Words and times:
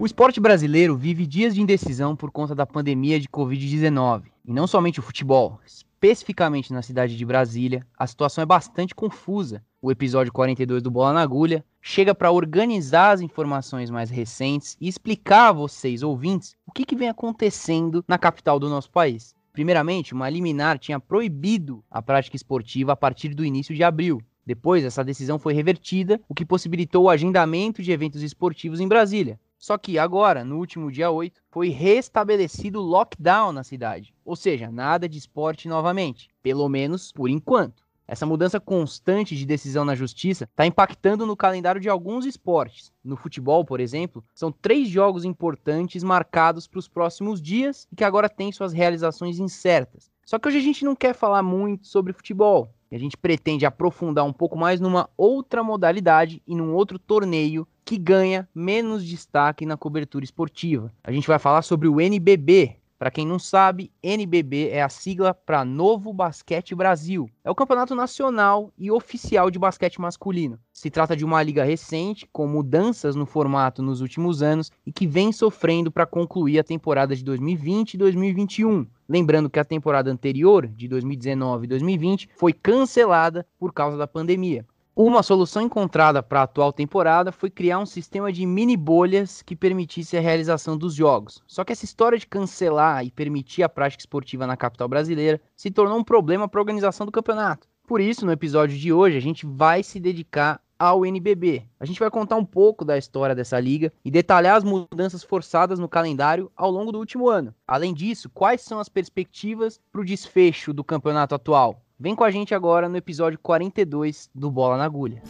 O 0.00 0.06
esporte 0.06 0.40
brasileiro 0.40 0.96
vive 0.96 1.26
dias 1.26 1.54
de 1.54 1.60
indecisão 1.60 2.16
por 2.16 2.30
conta 2.30 2.54
da 2.54 2.64
pandemia 2.64 3.20
de 3.20 3.28
Covid-19. 3.28 4.22
E 4.46 4.50
não 4.50 4.66
somente 4.66 4.98
o 4.98 5.02
futebol, 5.02 5.60
especificamente 5.66 6.72
na 6.72 6.80
cidade 6.80 7.14
de 7.14 7.26
Brasília, 7.26 7.86
a 7.98 8.06
situação 8.06 8.40
é 8.40 8.46
bastante 8.46 8.94
confusa. 8.94 9.62
O 9.82 9.90
episódio 9.90 10.32
42 10.32 10.82
do 10.82 10.90
Bola 10.90 11.12
na 11.12 11.20
Agulha 11.20 11.62
chega 11.82 12.14
para 12.14 12.32
organizar 12.32 13.10
as 13.10 13.20
informações 13.20 13.90
mais 13.90 14.08
recentes 14.08 14.74
e 14.80 14.88
explicar 14.88 15.48
a 15.48 15.52
vocês, 15.52 16.02
ouvintes, 16.02 16.56
o 16.66 16.72
que, 16.72 16.86
que 16.86 16.96
vem 16.96 17.10
acontecendo 17.10 18.02
na 18.08 18.16
capital 18.16 18.58
do 18.58 18.70
nosso 18.70 18.90
país. 18.90 19.34
Primeiramente, 19.52 20.14
uma 20.14 20.30
liminar 20.30 20.78
tinha 20.78 21.00
proibido 21.00 21.84
a 21.90 22.00
prática 22.00 22.36
esportiva 22.36 22.92
a 22.92 22.96
partir 22.96 23.34
do 23.34 23.44
início 23.44 23.74
de 23.74 23.82
abril. 23.82 24.22
Depois, 24.46 24.84
essa 24.84 25.04
decisão 25.04 25.38
foi 25.38 25.52
revertida, 25.52 26.20
o 26.28 26.34
que 26.34 26.46
possibilitou 26.46 27.04
o 27.04 27.10
agendamento 27.10 27.82
de 27.82 27.92
eventos 27.92 28.22
esportivos 28.22 28.80
em 28.80 28.88
Brasília. 28.88 29.38
Só 29.58 29.76
que 29.76 29.98
agora, 29.98 30.42
no 30.42 30.56
último 30.56 30.90
dia 30.90 31.10
8, 31.10 31.42
foi 31.50 31.68
restabelecido 31.68 32.80
o 32.80 32.82
lockdown 32.82 33.52
na 33.52 33.62
cidade. 33.62 34.14
Ou 34.24 34.34
seja, 34.34 34.70
nada 34.70 35.08
de 35.08 35.18
esporte 35.18 35.68
novamente. 35.68 36.30
Pelo 36.42 36.66
menos 36.68 37.12
por 37.12 37.28
enquanto. 37.28 37.82
Essa 38.10 38.26
mudança 38.26 38.58
constante 38.58 39.36
de 39.36 39.46
decisão 39.46 39.84
na 39.84 39.94
justiça 39.94 40.42
está 40.42 40.66
impactando 40.66 41.24
no 41.24 41.36
calendário 41.36 41.80
de 41.80 41.88
alguns 41.88 42.26
esportes. 42.26 42.92
No 43.04 43.14
futebol, 43.16 43.64
por 43.64 43.78
exemplo, 43.78 44.24
são 44.34 44.50
três 44.50 44.88
jogos 44.88 45.24
importantes 45.24 46.02
marcados 46.02 46.66
para 46.66 46.80
os 46.80 46.88
próximos 46.88 47.40
dias 47.40 47.86
e 47.92 47.94
que 47.94 48.02
agora 48.02 48.28
têm 48.28 48.50
suas 48.50 48.72
realizações 48.72 49.38
incertas. 49.38 50.10
Só 50.26 50.40
que 50.40 50.48
hoje 50.48 50.58
a 50.58 50.60
gente 50.62 50.84
não 50.84 50.96
quer 50.96 51.14
falar 51.14 51.40
muito 51.44 51.86
sobre 51.86 52.12
futebol. 52.12 52.74
A 52.90 52.98
gente 52.98 53.16
pretende 53.16 53.64
aprofundar 53.64 54.24
um 54.24 54.32
pouco 54.32 54.58
mais 54.58 54.80
numa 54.80 55.08
outra 55.16 55.62
modalidade 55.62 56.42
e 56.44 56.56
num 56.56 56.74
outro 56.74 56.98
torneio 56.98 57.64
que 57.84 57.96
ganha 57.96 58.48
menos 58.52 59.06
destaque 59.06 59.64
na 59.64 59.76
cobertura 59.76 60.24
esportiva. 60.24 60.92
A 61.04 61.12
gente 61.12 61.28
vai 61.28 61.38
falar 61.38 61.62
sobre 61.62 61.86
o 61.86 62.00
NBB. 62.00 62.79
Para 63.00 63.10
quem 63.10 63.26
não 63.26 63.38
sabe, 63.38 63.90
NBB 64.02 64.68
é 64.68 64.82
a 64.82 64.90
sigla 64.90 65.32
para 65.32 65.64
Novo 65.64 66.12
Basquete 66.12 66.74
Brasil. 66.74 67.30
É 67.42 67.50
o 67.50 67.54
campeonato 67.54 67.94
nacional 67.94 68.70
e 68.76 68.90
oficial 68.90 69.50
de 69.50 69.58
basquete 69.58 69.98
masculino. 69.98 70.58
Se 70.70 70.90
trata 70.90 71.16
de 71.16 71.24
uma 71.24 71.42
liga 71.42 71.64
recente, 71.64 72.28
com 72.30 72.46
mudanças 72.46 73.16
no 73.16 73.24
formato 73.24 73.80
nos 73.80 74.02
últimos 74.02 74.42
anos 74.42 74.70
e 74.84 74.92
que 74.92 75.06
vem 75.06 75.32
sofrendo 75.32 75.90
para 75.90 76.04
concluir 76.04 76.58
a 76.58 76.62
temporada 76.62 77.16
de 77.16 77.24
2020 77.24 77.94
e 77.94 77.96
2021. 77.96 78.86
Lembrando 79.08 79.48
que 79.48 79.58
a 79.58 79.64
temporada 79.64 80.10
anterior, 80.10 80.66
de 80.66 80.86
2019 80.86 81.64
e 81.64 81.68
2020, 81.68 82.28
foi 82.36 82.52
cancelada 82.52 83.46
por 83.58 83.72
causa 83.72 83.96
da 83.96 84.06
pandemia. 84.06 84.66
Uma 84.94 85.22
solução 85.22 85.62
encontrada 85.62 86.20
para 86.20 86.40
a 86.40 86.42
atual 86.42 86.72
temporada 86.72 87.30
foi 87.30 87.48
criar 87.48 87.78
um 87.78 87.86
sistema 87.86 88.32
de 88.32 88.44
mini 88.44 88.76
bolhas 88.76 89.40
que 89.40 89.54
permitisse 89.54 90.16
a 90.16 90.20
realização 90.20 90.76
dos 90.76 90.94
jogos. 90.94 91.42
Só 91.46 91.62
que 91.62 91.72
essa 91.72 91.84
história 91.84 92.18
de 92.18 92.26
cancelar 92.26 93.06
e 93.06 93.10
permitir 93.10 93.62
a 93.62 93.68
prática 93.68 94.02
esportiva 94.02 94.48
na 94.48 94.56
capital 94.56 94.88
brasileira 94.88 95.40
se 95.56 95.70
tornou 95.70 95.96
um 95.96 96.04
problema 96.04 96.48
para 96.48 96.60
a 96.60 96.62
organização 96.62 97.06
do 97.06 97.12
campeonato. 97.12 97.68
Por 97.86 98.00
isso, 98.00 98.26
no 98.26 98.32
episódio 98.32 98.76
de 98.76 98.92
hoje, 98.92 99.16
a 99.16 99.20
gente 99.20 99.46
vai 99.46 99.84
se 99.84 100.00
dedicar 100.00 100.60
ao 100.76 101.06
NBB. 101.06 101.62
A 101.78 101.86
gente 101.86 102.00
vai 102.00 102.10
contar 102.10 102.36
um 102.36 102.44
pouco 102.44 102.84
da 102.84 102.98
história 102.98 103.34
dessa 103.34 103.60
liga 103.60 103.92
e 104.04 104.10
detalhar 104.10 104.56
as 104.56 104.64
mudanças 104.64 105.22
forçadas 105.22 105.78
no 105.78 105.88
calendário 105.88 106.50
ao 106.56 106.70
longo 106.70 106.90
do 106.90 106.98
último 106.98 107.28
ano. 107.28 107.54
Além 107.66 107.94
disso, 107.94 108.28
quais 108.28 108.62
são 108.62 108.80
as 108.80 108.88
perspectivas 108.88 109.80
para 109.92 110.00
o 110.00 110.04
desfecho 110.04 110.72
do 110.72 110.82
campeonato 110.82 111.34
atual? 111.34 111.80
Vem 112.02 112.14
com 112.14 112.24
a 112.24 112.30
gente 112.30 112.54
agora 112.54 112.88
no 112.88 112.96
episódio 112.96 113.38
42 113.38 114.30
do 114.34 114.50
Bola 114.50 114.78
na 114.78 114.84
Agulha. 114.84 115.22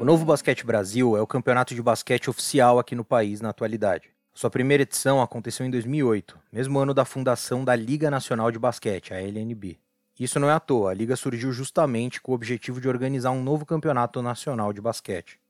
O 0.00 0.04
Novo 0.04 0.24
Basquete 0.24 0.66
Brasil 0.66 1.16
é 1.16 1.22
o 1.22 1.26
campeonato 1.28 1.76
de 1.76 1.80
basquete 1.80 2.28
oficial 2.28 2.80
aqui 2.80 2.96
no 2.96 3.04
país 3.04 3.40
na 3.40 3.50
atualidade. 3.50 4.10
Sua 4.34 4.50
primeira 4.50 4.82
edição 4.82 5.22
aconteceu 5.22 5.64
em 5.64 5.70
2008, 5.70 6.36
mesmo 6.52 6.76
ano 6.80 6.92
da 6.92 7.04
fundação 7.04 7.64
da 7.64 7.76
Liga 7.76 8.10
Nacional 8.10 8.50
de 8.50 8.58
Basquete, 8.58 9.14
a 9.14 9.22
LNB. 9.22 9.78
Isso 10.20 10.38
não 10.38 10.50
é 10.50 10.52
à 10.52 10.60
toa, 10.60 10.90
a 10.90 10.94
liga 10.94 11.16
surgiu 11.16 11.50
justamente 11.50 12.20
com 12.20 12.32
o 12.32 12.34
objetivo 12.34 12.78
de 12.78 12.86
organizar 12.86 13.30
um 13.30 13.42
novo 13.42 13.64
campeonato 13.64 14.20
nacional 14.20 14.70
de 14.70 14.78
basquete. 14.78 15.40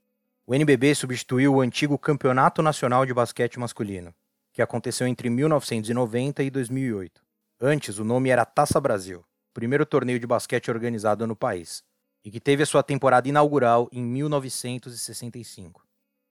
O 0.46 0.54
NBB 0.54 0.94
substituiu 0.94 1.56
o 1.56 1.60
antigo 1.60 1.98
Campeonato 1.98 2.62
Nacional 2.62 3.04
de 3.04 3.12
Basquete 3.12 3.58
Masculino, 3.58 4.14
que 4.52 4.62
aconteceu 4.62 5.08
entre 5.08 5.28
1990 5.28 6.44
e 6.44 6.50
2008. 6.50 7.20
Antes, 7.60 7.98
o 7.98 8.04
nome 8.04 8.30
era 8.30 8.44
Taça 8.44 8.80
Brasil, 8.80 9.24
primeiro 9.52 9.84
torneio 9.84 10.20
de 10.20 10.26
basquete 10.26 10.70
organizado 10.70 11.26
no 11.26 11.34
país, 11.34 11.82
e 12.24 12.30
que 12.30 12.38
teve 12.38 12.62
a 12.62 12.66
sua 12.66 12.84
temporada 12.84 13.28
inaugural 13.28 13.88
em 13.90 14.04
1965. 14.04 15.84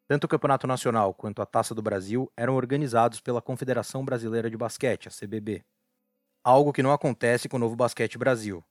Tanto 0.07 0.23
o 0.23 0.27
Campeonato 0.29 0.65
Nacional 0.65 1.13
quanto 1.13 1.41
a 1.41 1.45
Taça 1.45 1.75
do 1.75 1.81
Brasil 1.81 2.31
eram 2.37 2.55
organizados 2.55 3.19
pela 3.19 3.41
Confederação 3.41 4.05
Brasileira 4.05 4.49
de 4.49 4.55
Basquete, 4.55 5.09
a 5.09 5.11
CBB 5.11 5.61
algo 6.43 6.73
que 6.73 6.83
não 6.83 6.91
acontece 6.91 7.49
com 7.49 7.57
o 7.57 7.59
Novo 7.59 7.75
Basquete 7.75 8.17
Brasil, 8.17 8.63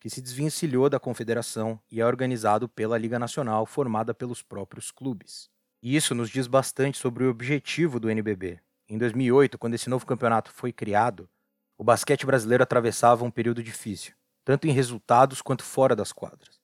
que 0.00 0.08
se 0.08 0.20
desvencilhou 0.20 0.88
da 0.88 1.00
confederação 1.00 1.80
e 1.90 2.00
é 2.00 2.06
organizado 2.06 2.68
pela 2.68 2.96
Liga 2.98 3.18
Nacional, 3.18 3.66
formada 3.66 4.14
pelos 4.14 4.42
próprios 4.42 4.90
clubes. 4.90 5.48
E 5.82 5.96
isso 5.96 6.14
nos 6.14 6.30
diz 6.30 6.46
bastante 6.46 6.98
sobre 6.98 7.24
o 7.24 7.30
objetivo 7.30 7.98
do 7.98 8.10
NBB. 8.10 8.60
Em 8.88 8.96
2008, 8.98 9.58
quando 9.58 9.74
esse 9.74 9.90
novo 9.90 10.06
campeonato 10.06 10.52
foi 10.52 10.72
criado, 10.72 11.28
o 11.76 11.84
basquete 11.84 12.24
brasileiro 12.24 12.62
atravessava 12.62 13.24
um 13.24 13.30
período 13.30 13.62
difícil, 13.62 14.14
tanto 14.44 14.66
em 14.66 14.72
resultados 14.72 15.42
quanto 15.42 15.64
fora 15.64 15.94
das 15.94 16.12
quadras. 16.12 16.60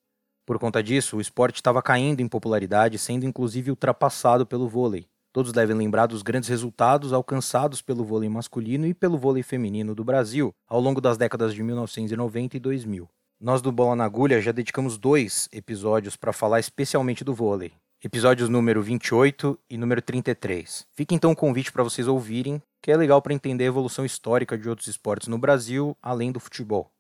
Por 0.47 0.59
conta 0.59 0.83
disso, 0.83 1.17
o 1.17 1.21
esporte 1.21 1.57
estava 1.57 1.83
caindo 1.83 2.21
em 2.21 2.29
popularidade, 2.29 2.99
sendo 2.99 3.27
inclusive 3.27 3.71
ultrapassado 3.71 4.47
pelo 4.47 4.69
vôlei, 4.69 5.09
Todos 5.33 5.51
devem 5.51 5.75
lembrar 5.75 6.07
dos 6.07 6.21
grandes 6.21 6.51
resultados 6.51 7.11
alcançados 7.11 7.81
pelo 7.81 8.05
vôlei 8.05 8.29
masculino 8.29 8.87
e 8.87 8.93
pelo 8.93 9.17
vôlei 9.17 9.43
feminino 9.43 9.95
do 9.95 10.05
Brasil 10.05 10.55
ao 10.69 10.79
longo 10.79 11.01
das 11.01 11.17
décadas 11.17 11.55
de 11.55 11.63
1990 11.63 12.59
e 12.59 12.61
2000. 12.61 13.09
Nós 13.41 13.63
do 13.63 13.73
Bola 13.73 13.97
na 13.97 14.05
Agulha 14.05 14.43
já 14.43 14.53
dedicamos 14.53 14.99
dois 14.99 15.49
episódios 15.51 16.17
para 16.17 16.35
falar 16.35 16.61
especialmente 16.61 17.25
do 17.25 17.35
vôlei. 17.35 17.73
Episódios 18.05 18.51
número 18.51 18.83
28 18.83 19.59
e 19.71 19.79
número 19.79 20.03
33. 20.03 20.87
Fica 20.95 21.15
então 21.15 21.31
o 21.31 21.37
convite 21.37 21.73
para 21.73 21.83
vocês 21.83 22.07
ouvirem, 22.07 22.61
que 22.83 22.93
é 22.93 22.97
legal 22.97 23.23
para 23.23 23.33
entender 23.33 23.65
a 23.65 23.69
evolução 23.69 24.05
histórica 24.05 24.59
de 24.59 24.69
outros 24.69 24.89
esportes 24.89 25.29
no 25.29 25.39
Brasil, 25.39 25.97
além 26.03 26.31
do 26.31 26.41
futebol 26.41 26.91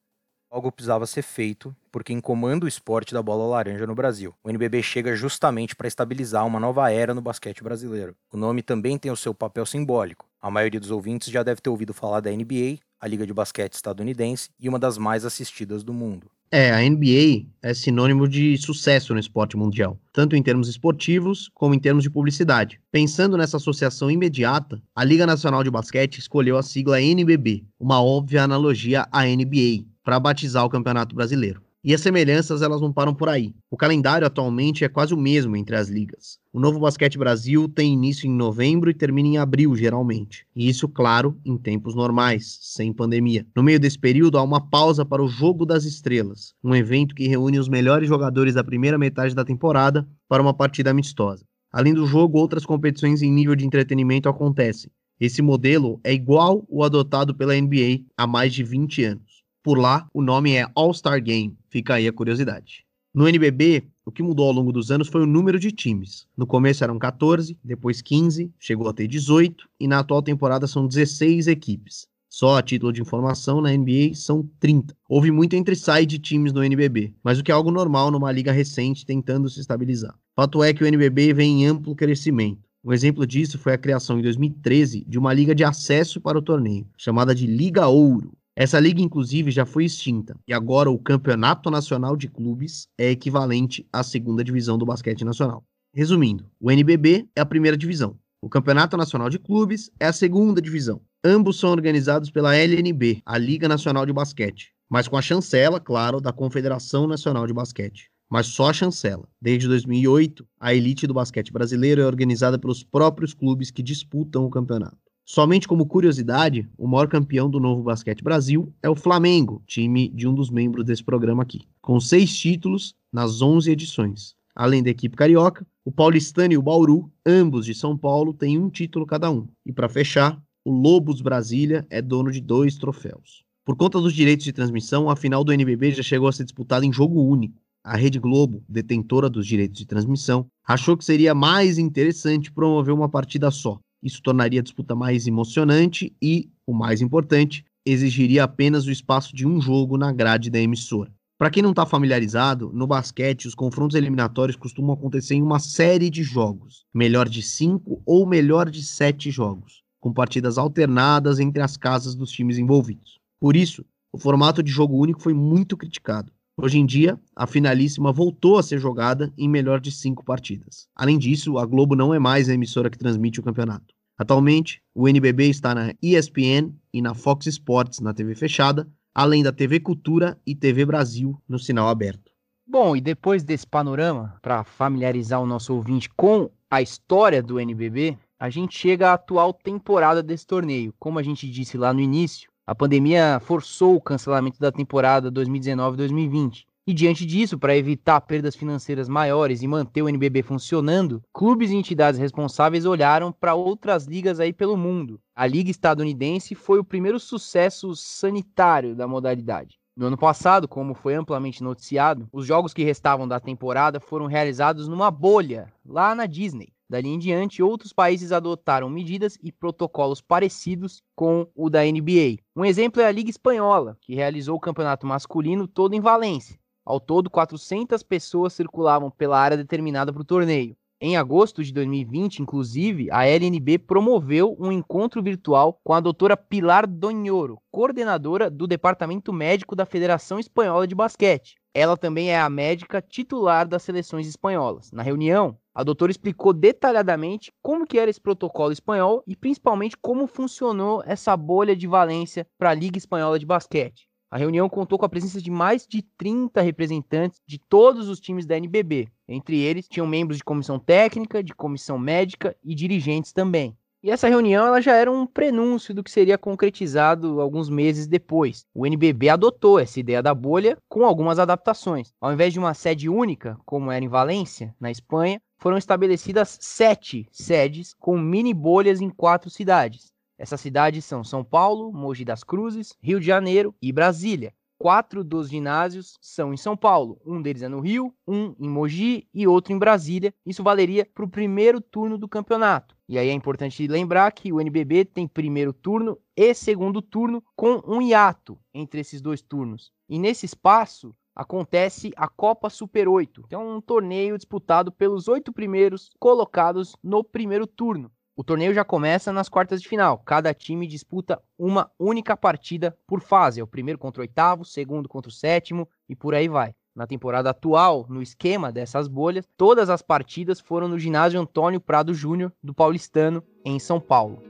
algo 0.53 0.71
precisava 0.71 1.07
ser 1.07 1.23
feito, 1.23 1.75
porque 1.91 2.21
comanda 2.21 2.67
o 2.67 2.69
esporte 2.69 3.15
da 3.15 3.23
bola 3.23 3.47
laranja 3.47 3.87
no 3.87 3.95
Brasil. 3.95 4.35
O 4.45 4.51
NBB 4.51 4.83
chega 4.83 5.17
justamente 5.17 5.75
para 5.75 5.89
estabilizar 5.89 6.47
uma 6.47 6.61
nova 6.61 6.93
era 6.93 7.15
no 7.15 7.23
basquete 7.23 7.65
brasileiro. 7.65 8.15
O 8.31 8.37
nome 8.37 8.63
também 8.63 8.99
tem 8.99 9.11
o 9.11 9.17
seu 9.17 9.33
papel 9.33 9.65
simbólico. 9.65 10.27
A 10.43 10.51
maioria 10.51 10.79
dos 10.79 10.91
ouvintes 10.91 11.33
já 11.33 11.43
deve 11.43 11.63
ter 11.63 11.71
ouvido 11.71 11.95
falar 11.95 12.21
da 12.21 12.31
NBA, 12.31 12.79
a 13.01 13.09
liga 13.09 13.27
de 13.27 13.33
basquete 13.33 13.73
estadunidense 13.73 14.51
e 14.61 14.69
uma 14.69 14.79
das 14.79 14.99
mais 14.99 15.25
assistidas 15.25 15.83
do 15.83 15.95
mundo. 15.95 16.31
É, 16.55 16.71
a 16.71 16.83
NBA 16.83 17.47
é 17.63 17.73
sinônimo 17.73 18.29
de 18.29 18.59
sucesso 18.59 19.15
no 19.15 19.21
esporte 19.21 19.57
mundial, 19.57 19.99
tanto 20.13 20.37
em 20.37 20.43
termos 20.43 20.69
esportivos 20.69 21.49
como 21.55 21.75
em 21.75 21.79
termos 21.79 22.03
de 22.03 22.11
publicidade. 22.11 22.79
Pensando 22.91 23.39
nessa 23.39 23.57
associação 23.57 24.11
imediata, 24.11 24.83
a 24.95 25.03
Liga 25.03 25.25
Nacional 25.27 25.65
de 25.65 25.71
Basquete 25.71 26.19
escolheu 26.19 26.59
a 26.59 26.63
sigla 26.63 27.01
NBB, 27.01 27.65
uma 27.81 28.03
óbvia 28.03 28.43
analogia 28.43 29.07
à 29.11 29.25
NBA, 29.25 29.87
para 30.05 30.21
batizar 30.21 30.65
o 30.65 30.71
Campeonato 30.71 31.15
Brasileiro. 31.15 31.61
E 31.85 31.93
as 31.93 32.01
semelhanças 32.01 32.63
elas 32.63 32.81
não 32.81 32.93
param 32.93 33.13
por 33.13 33.29
aí. 33.29 33.53
O 33.69 33.77
calendário 33.77 34.25
atualmente 34.25 34.85
é 34.85 34.89
quase 34.89 35.13
o 35.13 35.17
mesmo 35.17 35.57
entre 35.57 35.75
as 35.75 35.89
ligas. 35.89 36.39
O 36.53 36.61
Novo 36.61 36.79
Basquete 36.79 37.19
Brasil 37.19 37.69
tem 37.69 37.93
início 37.93 38.25
em 38.29 38.33
novembro 38.33 38.89
e 38.89 38.95
termina 38.95 39.29
em 39.29 39.37
abril, 39.37 39.75
geralmente. 39.75 40.47
E 40.55 40.69
isso, 40.69 40.89
claro, 40.89 41.37
em 41.45 41.57
tempos 41.59 41.97
normais, 41.97 42.59
sem 42.61 42.93
pandemia. 42.93 43.45
No 43.57 43.65
meio 43.65 43.81
desse 43.81 43.99
período 43.99 44.39
há 44.39 44.43
uma 44.45 44.61
pausa 44.61 45.05
para 45.05 45.21
o 45.21 45.27
Jogo 45.27 45.67
das 45.67 45.85
Estrelas, 45.85 46.55
um 46.63 46.73
evento 46.73 47.17
que 47.17 47.27
reúne 47.27 47.59
os 47.59 47.69
melhores 47.69 48.09
jogadores 48.09 48.55
da 48.55 48.63
primeira 48.63 48.97
metade 48.97 49.35
da 49.35 49.45
temporada 49.45 50.07
para 50.29 50.41
uma 50.41 50.55
partida 50.55 50.93
amistosa. 50.93 51.45
Além 51.73 51.95
do 51.95 52.07
jogo, 52.07 52.39
outras 52.39 52.65
competições 52.65 53.23
em 53.23 53.33
nível 53.33 53.57
de 53.57 53.67
entretenimento 53.67 54.29
acontecem. 54.29 54.89
Esse 55.19 55.43
modelo 55.43 56.01
é 56.05 56.13
igual 56.13 56.65
o 56.69 56.85
adotado 56.85 57.35
pela 57.35 57.61
NBA 57.61 58.05
há 58.17 58.25
mais 58.25 58.55
de 58.55 58.63
20 58.63 59.05
anos. 59.05 59.32
Por 59.63 59.79
lá, 59.79 60.09
o 60.13 60.21
nome 60.21 60.55
é 60.55 60.67
All-Star 60.75 61.23
Game. 61.23 61.57
Fica 61.71 61.95
aí 61.95 62.09
a 62.09 62.13
curiosidade. 62.13 62.85
No 63.15 63.29
NBB, 63.29 63.85
o 64.05 64.11
que 64.11 64.21
mudou 64.21 64.47
ao 64.47 64.53
longo 64.53 64.73
dos 64.73 64.91
anos 64.91 65.07
foi 65.07 65.23
o 65.23 65.27
número 65.27 65.61
de 65.61 65.71
times. 65.71 66.27
No 66.37 66.49
começo 66.49 66.83
eram 66.83 66.99
14, 66.99 67.57
depois 67.63 68.03
15, 68.03 68.53
chegou 68.59 68.89
a 68.89 68.93
ter 68.93 69.07
18 69.07 69.69
e 69.79 69.87
na 69.87 70.01
atual 70.01 70.21
temporada 70.21 70.67
são 70.67 70.89
16 70.89 71.47
equipes. 71.47 72.09
Só 72.29 72.57
a 72.57 72.63
título 72.63 72.93
de 72.93 73.03
informação, 73.03 73.61
na 73.61 73.71
NBA 73.71 74.15
são 74.15 74.49
30. 74.59 74.97
Houve 75.09 75.31
muito 75.31 75.55
entre 75.55 75.77
sai 75.77 76.07
de 76.07 76.19
times 76.19 76.53
no 76.53 76.65
NBB, 76.65 77.15
mas 77.23 77.39
o 77.39 77.45
que 77.45 77.53
é 77.53 77.55
algo 77.55 77.71
normal 77.71 78.11
numa 78.11 78.33
liga 78.33 78.51
recente 78.51 79.07
tentando 79.07 79.49
se 79.49 79.61
estabilizar. 79.61 80.19
Fato 80.35 80.65
é 80.65 80.73
que 80.73 80.83
o 80.83 80.87
NBB 80.87 81.35
vem 81.35 81.63
em 81.63 81.67
amplo 81.67 81.95
crescimento. 81.95 82.63
Um 82.83 82.93
exemplo 82.93 83.25
disso 83.25 83.61
foi 83.61 83.75
a 83.75 83.79
criação 83.79 84.19
em 84.19 84.23
2013 84.23 85.05
de 85.07 85.19
uma 85.21 85.33
liga 85.33 85.55
de 85.55 85.63
acesso 85.63 86.21
para 86.21 86.37
o 86.37 86.43
torneio, 86.43 86.85
chamada 86.97 87.33
de 87.33 87.47
Liga 87.47 87.87
Ouro. 87.87 88.33
Essa 88.55 88.79
liga, 88.79 89.01
inclusive, 89.01 89.51
já 89.51 89.65
foi 89.65 89.85
extinta, 89.85 90.39
e 90.47 90.53
agora 90.53 90.91
o 90.91 90.99
Campeonato 90.99 91.71
Nacional 91.71 92.17
de 92.17 92.29
Clubes 92.29 92.87
é 92.99 93.11
equivalente 93.11 93.87
à 93.93 94.03
segunda 94.03 94.45
divisão 94.45 94.77
do 94.77 94.85
basquete 94.85 95.25
nacional. 95.25 95.65
Resumindo, 95.95 96.47
o 96.61 96.71
NBB 96.71 97.29
é 97.35 97.41
a 97.41 97.47
primeira 97.47 97.77
divisão, 97.77 98.19
o 98.45 98.49
Campeonato 98.49 98.97
Nacional 98.97 99.31
de 99.31 99.39
Clubes 99.39 99.89
é 100.01 100.07
a 100.07 100.13
segunda 100.13 100.61
divisão. 100.61 101.01
Ambos 101.25 101.61
são 101.61 101.71
organizados 101.71 102.29
pela 102.29 102.57
LNB, 102.57 103.23
a 103.25 103.39
Liga 103.39 103.69
Nacional 103.69 104.05
de 104.05 104.13
Basquete, 104.13 104.73
mas 104.91 105.07
com 105.07 105.17
a 105.17 105.23
chancela, 105.23 105.79
claro, 105.79 106.21
da 106.21 106.33
Confederação 106.33 107.07
Nacional 107.07 107.47
de 107.47 107.53
Basquete. 107.53 108.11
Mas 108.29 108.49
só 108.49 108.71
a 108.71 108.73
chancela. 108.73 109.29
Desde 109.41 109.69
2008, 109.69 110.45
a 110.59 110.75
elite 110.75 111.07
do 111.07 111.15
basquete 111.15 111.53
brasileiro 111.53 112.01
é 112.01 112.07
organizada 112.07 112.59
pelos 112.59 112.83
próprios 112.83 113.33
clubes 113.33 113.71
que 113.71 113.83
disputam 113.83 114.45
o 114.45 114.51
campeonato. 114.51 114.99
Somente 115.25 115.69
como 115.69 115.87
curiosidade, 115.87 116.69
o 116.77 116.87
maior 116.89 117.09
campeão 117.09 117.49
do 117.49 117.61
Novo 117.61 117.83
Basquete 117.83 118.23
Brasil 118.23 118.73
é 118.83 118.91
o 118.91 118.97
Flamengo, 118.97 119.63
time 119.67 120.09
de 120.09 120.27
um 120.27 120.35
dos 120.35 120.51
membros 120.51 120.85
desse 120.85 121.03
programa 121.03 121.43
aqui, 121.43 121.61
com 121.81 122.01
seis 122.01 122.37
títulos 122.37 122.95
nas 123.13 123.41
11 123.41 123.71
edições. 123.71 124.35
Além 124.55 124.83
da 124.83 124.91
equipe 124.91 125.17
carioca, 125.17 125.67
o 125.85 125.93
Paulistano 125.93 126.53
e 126.53 126.59
o 126.59 126.63
Bauru, 126.63 127.11
ambos 127.25 127.67
de 127.67 127.75
São 127.75 127.97
Paulo, 127.97 128.35
têm 128.35 128.59
um 128.59 128.69
título 128.69 129.07
cada 129.07 129.31
um. 129.31 129.47
E 129.65 129.73
para 129.73 129.89
fechar, 129.89 130.43
o 130.65 130.71
Lobos 130.71 131.21
Brasília 131.21 131.87
é 131.89 132.03
dono 132.03 132.31
de 132.31 132.41
dois 132.41 132.77
troféus. 132.77 133.45
Por 133.65 133.77
conta 133.77 134.01
dos 134.01 134.13
direitos 134.13 134.45
de 134.45 134.53
transmissão, 134.53 135.09
a 135.09 135.15
final 135.15 135.45
do 135.45 135.53
NBB 135.53 135.93
já 135.93 136.03
chegou 136.03 136.29
a 136.29 136.33
ser 136.33 136.45
disputada 136.45 136.85
em 136.85 136.93
jogo 136.93 137.23
único. 137.23 137.61
A 137.85 137.97
Rede 137.97 138.19
Globo, 138.19 138.63
detentora 138.69 139.31
dos 139.31 139.47
direitos 139.47 139.79
de 139.79 139.87
transmissão, 139.87 140.47
achou 140.65 140.97
que 140.97 141.05
seria 141.05 141.35
mais 141.35 141.79
interessante 141.79 142.53
promover 142.53 142.93
uma 142.93 143.09
partida 143.09 143.51
só. 143.51 143.81
Isso 144.03 144.21
tornaria 144.23 144.61
a 144.61 144.63
disputa 144.63 144.95
mais 144.95 145.27
emocionante 145.27 146.13
e, 146.21 146.51
o 146.67 146.75
mais 146.75 147.01
importante, 147.01 147.65
exigiria 147.87 148.45
apenas 148.45 148.87
o 148.87 148.91
espaço 148.91 149.35
de 149.35 149.47
um 149.47 149.61
jogo 149.61 149.97
na 149.97 150.13
grade 150.13 150.51
da 150.51 150.59
emissora. 150.59 151.13
Para 151.39 151.51
quem 151.51 151.63
não 151.63 151.71
está 151.71 151.85
familiarizado, 151.85 152.71
no 152.73 152.87
basquete 152.87 153.49
os 153.49 153.55
confrontos 153.55 153.97
eliminatórios 153.97 154.57
costumam 154.57 154.95
acontecer 154.95 155.35
em 155.35 155.43
uma 155.43 155.59
série 155.59 156.09
de 156.09 156.23
jogos, 156.23 156.85
melhor 156.95 157.29
de 157.29 157.43
cinco 157.43 158.01
ou 158.07 158.27
melhor 158.27 158.71
de 158.71 158.83
sete 158.83 159.31
jogos, 159.31 159.83
com 160.01 160.13
partidas 160.13 160.57
alternadas 160.57 161.41
entre 161.41 161.61
as 161.61 161.77
casas 161.77 162.15
dos 162.15 162.31
times 162.31 162.59
envolvidos. 162.59 163.19
Por 163.41 163.57
isso, 163.57 163.85
o 164.13 164.19
formato 164.19 164.63
de 164.63 164.71
jogo 164.71 164.97
único 164.97 165.21
foi 165.21 165.35
muito 165.35 165.77
criticado. 165.77 166.33
Hoje 166.55 166.79
em 166.79 166.85
dia, 166.85 167.19
a 167.35 167.47
finalíssima 167.47 168.13
voltou 168.13 168.59
a 168.59 168.63
ser 168.63 168.79
jogada 168.79 169.33
em 169.39 169.49
melhor 169.49 169.81
de 169.81 169.91
cinco 169.91 170.23
partidas. 170.23 170.87
Além 170.95 171.19
disso, 171.19 171.57
a 171.57 171.65
Globo 171.65 171.97
não 171.97 172.13
é 172.13 172.19
mais 172.19 172.49
a 172.49 172.55
emissora 172.55 172.91
que 172.91 172.99
transmite 172.99 173.41
o 173.41 173.43
campeonato. 173.43 173.95
Atualmente, 174.19 174.83
o 174.95 175.09
NBB 175.09 175.49
está 175.49 175.75
na 175.75 175.95
ESPN 176.03 176.75
e 176.93 177.01
na 177.01 177.15
Fox 177.15 177.47
Sports 177.47 178.01
na 178.01 178.13
TV 178.13 178.35
fechada, 178.35 178.87
além 179.15 179.43
da 179.43 179.51
TV 179.51 179.81
Cultura 179.81 180.39
e 180.47 180.55
TV 180.55 180.85
Brasil 180.85 181.41
no 181.49 181.59
sinal 181.59 181.89
aberto. 181.89 182.31
Bom, 182.67 182.95
e 182.95 183.01
depois 183.01 183.43
desse 183.43 183.67
panorama, 183.67 184.37
para 184.43 184.63
familiarizar 184.63 185.41
o 185.41 185.47
nosso 185.47 185.75
ouvinte 185.75 186.11
com 186.11 186.51
a 186.71 186.83
história 186.83 187.43
do 187.43 187.59
NBB, 187.59 188.19
a 188.39 188.51
gente 188.51 188.79
chega 188.79 189.11
à 189.11 189.15
atual 189.15 189.55
temporada 189.55 190.23
desse 190.23 190.47
torneio. 190.47 190.95
Como 190.99 191.19
a 191.19 191.23
gente 191.23 191.51
disse 191.51 191.79
lá 191.79 191.95
no 191.95 192.01
início, 192.01 192.52
a 192.67 192.75
pandemia 192.75 193.41
forçou 193.41 193.97
o 193.97 194.01
cancelamento 194.01 194.61
da 194.61 194.71
temporada 194.71 195.31
2019-2020. 195.33 196.65
E 196.85 196.93
diante 196.93 197.25
disso, 197.25 197.59
para 197.59 197.77
evitar 197.77 198.21
perdas 198.21 198.57
financeiras 198.57 199.09
maiores 199.09 199.63
e 199.63 199.69
manter 199.69 200.03
o 200.03 200.09
NBB 200.09 200.43
funcionando, 200.43 201.23
clubes 201.33 201.71
e 201.71 201.77
entidades 201.77 202.19
responsáveis 202.19 202.85
olharam 202.85 203.31
para 203.33 203.55
outras 203.55 204.07
ligas 204.07 204.41
aí 204.41 204.53
pelo 204.53 204.77
mundo. 204.77 205.21
A 205.35 205.47
liga 205.47 205.71
estadunidense 205.71 206.57
foi 206.57 206.81
o 206.81 206.85
primeiro 206.85 207.21
sucesso 207.21 207.95
sanitário 207.95 208.97
da 208.97 209.07
modalidade. 209.07 209.79
No 209.97 210.07
ano 210.07 210.17
passado, 210.17 210.67
como 210.67 210.95
foi 210.95 211.15
amplamente 211.15 211.63
noticiado, 211.63 212.27
os 212.33 212.47
jogos 212.47 212.73
que 212.73 212.83
restavam 212.83 213.29
da 213.29 213.39
temporada 213.39 214.01
foram 214.01 214.27
realizados 214.27 214.89
numa 214.89 215.11
bolha, 215.11 215.73
lá 215.85 216.15
na 216.15 216.27
Disney. 216.27 216.73
Dali 216.93 217.09
em 217.09 217.19
diante, 217.19 217.63
outros 217.63 217.91
países 217.91 218.33
adotaram 218.33 218.91
medidas 218.91 219.39
e 219.43 219.51
protocolos 219.51 220.21
parecidos 220.21 221.03
com 221.17 221.49
o 221.55 221.71
da 221.71 221.83
NBA. 221.83 222.37
Um 222.55 222.67
exemplo 222.67 223.01
é 223.01 223.07
a 223.07 223.11
Liga 223.11 223.31
Espanhola, 223.31 223.97
que 223.99 224.15
realizou 224.15 224.57
o 224.57 224.61
campeonato 224.61 225.07
masculino 225.07 225.67
todo 225.67 225.95
em 225.95 226.03
Valência. 226.03 226.59
Ao 226.85 227.01
todo, 227.01 227.31
400 227.31 228.03
pessoas 228.03 228.53
circulavam 228.53 229.11
pela 229.11 229.41
área 229.41 229.57
determinada 229.57 230.13
para 230.13 230.21
o 230.21 230.25
torneio. 230.25 230.77
Em 231.01 231.17
agosto 231.17 231.65
de 231.65 231.73
2020, 231.73 232.41
inclusive, 232.41 233.11
a 233.11 233.27
LNB 233.27 233.79
promoveu 233.79 234.55
um 234.61 234.71
encontro 234.71 235.23
virtual 235.23 235.81
com 235.83 235.95
a 235.95 236.01
doutora 236.01 236.37
Pilar 236.37 236.87
Donhoro, 236.87 237.59
coordenadora 237.71 238.51
do 238.51 238.67
Departamento 238.67 239.33
Médico 239.33 239.75
da 239.75 239.87
Federação 239.87 240.39
Espanhola 240.39 240.87
de 240.87 240.95
Basquete. 240.95 241.55
Ela 241.73 241.97
também 241.97 242.31
é 242.31 242.39
a 242.39 242.51
médica 242.51 243.01
titular 243.01 243.67
das 243.67 243.83
seleções 243.83 244.29
espanholas. 244.29 244.93
Na 244.93 245.03
reunião, 245.03 245.57
a 245.75 245.83
doutora 245.83 246.13
explicou 246.13 246.53
detalhadamente 246.53 247.53
como 247.63 247.87
que 247.87 247.99
era 247.99 248.11
esse 248.11 248.21
protocolo 248.21 248.73
espanhol 248.73 249.23
e 249.27 249.35
principalmente 249.35 249.97
como 249.97 250.27
funcionou 250.27 251.03
essa 251.07 251.37
bolha 251.37 251.75
de 251.75 251.87
valência 251.87 252.47
para 252.59 252.71
a 252.71 252.75
Liga 252.75 252.99
Espanhola 252.99 253.39
de 253.39 253.47
Basquete. 253.47 254.07
A 254.31 254.39
reunião 254.39 254.69
contou 254.69 254.99
com 254.99 255.05
a 255.05 255.11
presença 255.11 255.41
de 255.43 255.51
mais 255.51 255.87
de 255.87 256.03
30 256.17 256.61
representantes 256.63 257.41
de 257.47 257.59
todos 257.59 258.09
os 258.09 258.19
times 258.19 258.47
da 258.47 258.57
NBB. 258.57 259.09
Entre 259.29 259.61
eles, 259.61 259.87
tinham 259.87 260.07
membros 260.07 260.39
de 260.39 260.45
comissão 260.45 260.79
técnica, 260.79 261.43
de 261.43 261.55
comissão 261.55 261.99
médica 261.99 262.57
e 262.63 262.75
dirigentes 262.75 263.33
também. 263.33 263.77
E 264.05 264.11
essa 264.11 264.29
reunião 264.29 264.67
ela 264.67 264.81
já 264.81 264.97
era 264.97 265.13
um 265.13 265.25
prenúncio 265.25 265.95
do 265.95 266.03
que 266.03 266.11
seria 266.11 266.37
concretizado 266.37 267.41
alguns 267.41 267.71
meses 267.71 268.09
depois. 268.09 268.67
O 268.75 268.85
NBB 268.85 269.29
adotou 269.29 269.79
essa 269.79 270.01
ideia 270.01 270.21
da 270.21 270.35
bolha 270.35 270.77
com 270.89 271.07
algumas 271.07 271.39
adaptações. 271.39 272.13
Ao 272.21 272.33
invés 272.33 272.53
de 272.53 272.59
uma 272.59 272.75
sede 272.75 273.09
única, 273.09 273.57
como 273.65 273.93
era 273.93 274.05
em 274.05 274.09
Valência, 274.09 274.75
na 274.81 274.91
Espanha, 274.91 275.41
foram 275.57 275.79
estabelecidas 275.79 276.59
sete 276.61 277.29
sedes 277.31 277.95
com 277.95 278.19
mini 278.19 278.53
bolhas 278.53 279.01
em 279.01 279.09
quatro 279.09 279.49
cidades. 279.49 280.13
Essas 280.37 280.61
cidades 280.61 281.05
são 281.05 281.23
São 281.23 281.45
Paulo, 281.45 281.93
Mogi 281.93 282.25
das 282.25 282.43
Cruzes, 282.43 282.97
Rio 283.01 283.21
de 283.21 283.27
Janeiro 283.27 283.73
e 283.81 283.93
Brasília. 283.93 284.53
Quatro 284.77 285.23
dos 285.23 285.49
ginásios 285.49 286.19
são 286.21 286.53
em 286.53 286.57
São 286.57 286.77
Paulo, 286.77 287.21
um 287.25 287.41
deles 287.41 287.63
é 287.63 287.69
no 287.69 287.79
Rio, 287.79 288.13
um 288.27 288.53
em 288.59 288.69
Mogi 288.69 289.29
e 289.33 289.47
outro 289.47 289.73
em 289.73 289.79
Brasília. 289.79 290.35
Isso 290.45 290.65
valeria 290.65 291.07
para 291.15 291.25
o 291.25 291.31
primeiro 291.31 291.81
turno 291.81 292.19
do 292.19 292.27
campeonato. 292.27 292.97
E 293.13 293.19
aí 293.19 293.29
é 293.29 293.33
importante 293.35 293.87
lembrar 293.87 294.33
que 294.33 294.51
o 294.55 294.59
NBB 294.59 295.05
tem 295.05 295.29
primeiro 295.29 295.75
turno 295.75 296.19
e 296.35 296.55
segundo 296.55 297.03
turno 297.03 297.45
com 297.55 297.83
um 297.87 298.01
hiato 298.01 298.59
entre 298.73 299.03
esses 299.03 299.21
dois 299.21 299.43
turnos. 299.43 299.93
E 300.09 300.19
nesse 300.19 300.47
espaço 300.47 301.15
acontece 301.35 302.11
a 302.17 302.27
Copa 302.27 302.71
Super 302.71 303.07
8, 303.09 303.49
que 303.49 303.55
é 303.55 303.59
um 303.59 303.83
torneio 303.83 304.39
disputado 304.39 304.91
pelos 304.91 305.29
oito 305.29 305.53
primeiros 305.53 306.09
colocados 306.19 306.97
no 307.03 307.23
primeiro 307.23 307.67
turno. 307.67 308.11
O 308.35 308.43
torneio 308.43 308.73
já 308.73 308.83
começa 308.83 309.31
nas 309.31 309.47
quartas 309.47 309.83
de 309.83 309.89
final. 309.91 310.17
Cada 310.21 310.55
time 310.55 310.87
disputa 310.87 311.39
uma 311.59 311.93
única 311.99 312.35
partida 312.35 312.97
por 313.07 313.21
fase. 313.21 313.61
É 313.61 313.63
o 313.63 313.67
primeiro 313.67 313.99
contra 313.99 314.23
o 314.23 314.25
oitavo, 314.25 314.65
segundo 314.65 315.07
contra 315.07 315.29
o 315.29 315.35
sétimo 315.35 315.87
e 316.09 316.17
por 316.17 316.35
aí 316.35 316.49
vai. 316.49 316.75
Na 316.95 317.07
temporada 317.07 317.49
atual, 317.49 318.05
no 318.07 318.21
esquema 318.21 318.71
dessas 318.71 319.09
bolhas, 319.09 319.49
todas 319.57 319.89
as 319.89 320.03
partidas 320.03 320.61
foram 320.61 320.89
no 320.89 320.99
ginásio 320.99 321.41
Antônio 321.41 321.81
Prado 321.81 322.13
Júnior 322.13 322.53
do 322.63 322.75
Paulistano, 322.75 323.43
em 323.65 323.79
São 323.79 323.99
Paulo. 323.99 324.43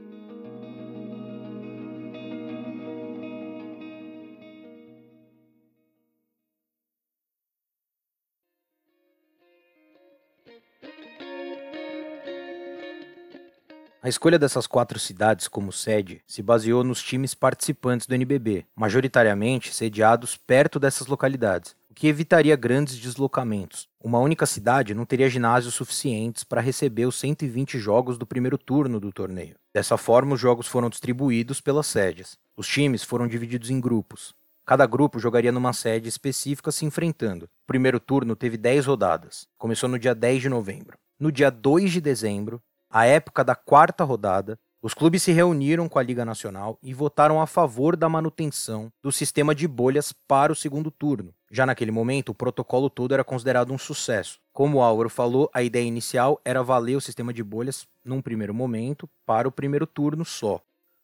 A 14.03 14.09
escolha 14.09 14.37
dessas 14.37 14.67
quatro 14.67 14.99
cidades 14.99 15.47
como 15.47 15.71
sede 15.71 16.21
se 16.27 16.43
baseou 16.43 16.83
nos 16.83 17.01
times 17.01 17.33
participantes 17.33 18.05
do 18.05 18.13
NBB, 18.13 18.65
majoritariamente 18.75 19.73
sediados 19.73 20.35
perto 20.35 20.77
dessas 20.77 21.07
localidades, 21.07 21.73
o 21.93 21.95
que 21.95 22.07
evitaria 22.07 22.55
grandes 22.55 22.97
deslocamentos. 22.97 23.87
Uma 24.03 24.17
única 24.17 24.47
cidade 24.47 24.95
não 24.95 25.05
teria 25.05 25.29
ginásios 25.29 25.75
suficientes 25.75 26.43
para 26.43 26.59
receber 26.59 27.05
os 27.05 27.13
120 27.19 27.77
jogos 27.77 28.17
do 28.17 28.25
primeiro 28.25 28.57
turno 28.57 28.99
do 28.99 29.13
torneio. 29.13 29.57
Dessa 29.71 29.95
forma, 29.95 30.33
os 30.33 30.41
jogos 30.41 30.65
foram 30.65 30.89
distribuídos 30.89 31.61
pelas 31.61 31.85
sedes. 31.85 32.35
Os 32.57 32.67
times 32.67 33.03
foram 33.03 33.27
divididos 33.27 33.69
em 33.69 33.79
grupos. 33.79 34.33
Cada 34.65 34.87
grupo 34.87 35.19
jogaria 35.19 35.51
numa 35.51 35.71
sede 35.71 36.09
específica 36.09 36.71
se 36.71 36.83
enfrentando. 36.83 37.45
O 37.45 37.67
primeiro 37.67 37.99
turno 37.99 38.35
teve 38.35 38.57
10 38.57 38.87
rodadas. 38.87 39.45
Começou 39.55 39.87
no 39.87 39.99
dia 39.99 40.15
10 40.15 40.41
de 40.41 40.49
novembro. 40.49 40.97
No 41.19 41.31
dia 41.31 41.51
2 41.51 41.91
de 41.91 42.01
dezembro, 42.01 42.59
a 42.89 43.05
época 43.05 43.43
da 43.43 43.53
quarta 43.53 44.03
rodada, 44.03 44.57
Os 44.85 44.93
clubes 44.93 45.23
se 45.23 45.31
reuniram 45.31 45.87
com 45.87 45.97
a 45.97 46.03
Liga 46.03 46.25
Nacional 46.25 46.77
e 46.83 46.93
votaram 46.93 47.39
a 47.39 47.47
favor 47.47 47.95
da 47.95 48.09
manutenção 48.09 48.91
do 49.01 49.13
sistema 49.13 49.55
de 49.55 49.65
bolhas 49.65 50.11
para 50.27 50.51
o 50.51 50.55
segundo 50.57 50.91
turno. 50.91 51.33
Já 51.53 51.65
naquele 51.67 51.91
momento, 51.91 52.29
o 52.29 52.33
protocolo 52.33 52.89
todo 52.89 53.13
era 53.13 53.23
considerado 53.23 53.71
um 53.71 53.77
sucesso. 53.77 54.39
Como 54.51 54.79
o 54.79 54.81
Álvaro 54.81 55.07
falou, 55.07 55.51
a 55.53 55.61
ideia 55.61 55.85
inicial 55.85 56.41
era 56.43 56.63
valer 56.63 56.95
o 56.95 57.01
sistema 57.01 57.31
de 57.31 57.43
bolhas 57.43 57.87
num 58.03 58.23
primeiro 58.23 58.55
momento 58.55 59.07
para 59.23 59.47
o 59.47 59.51
primeiro 59.51 59.85
turno 59.85 60.25
só. 60.25 60.59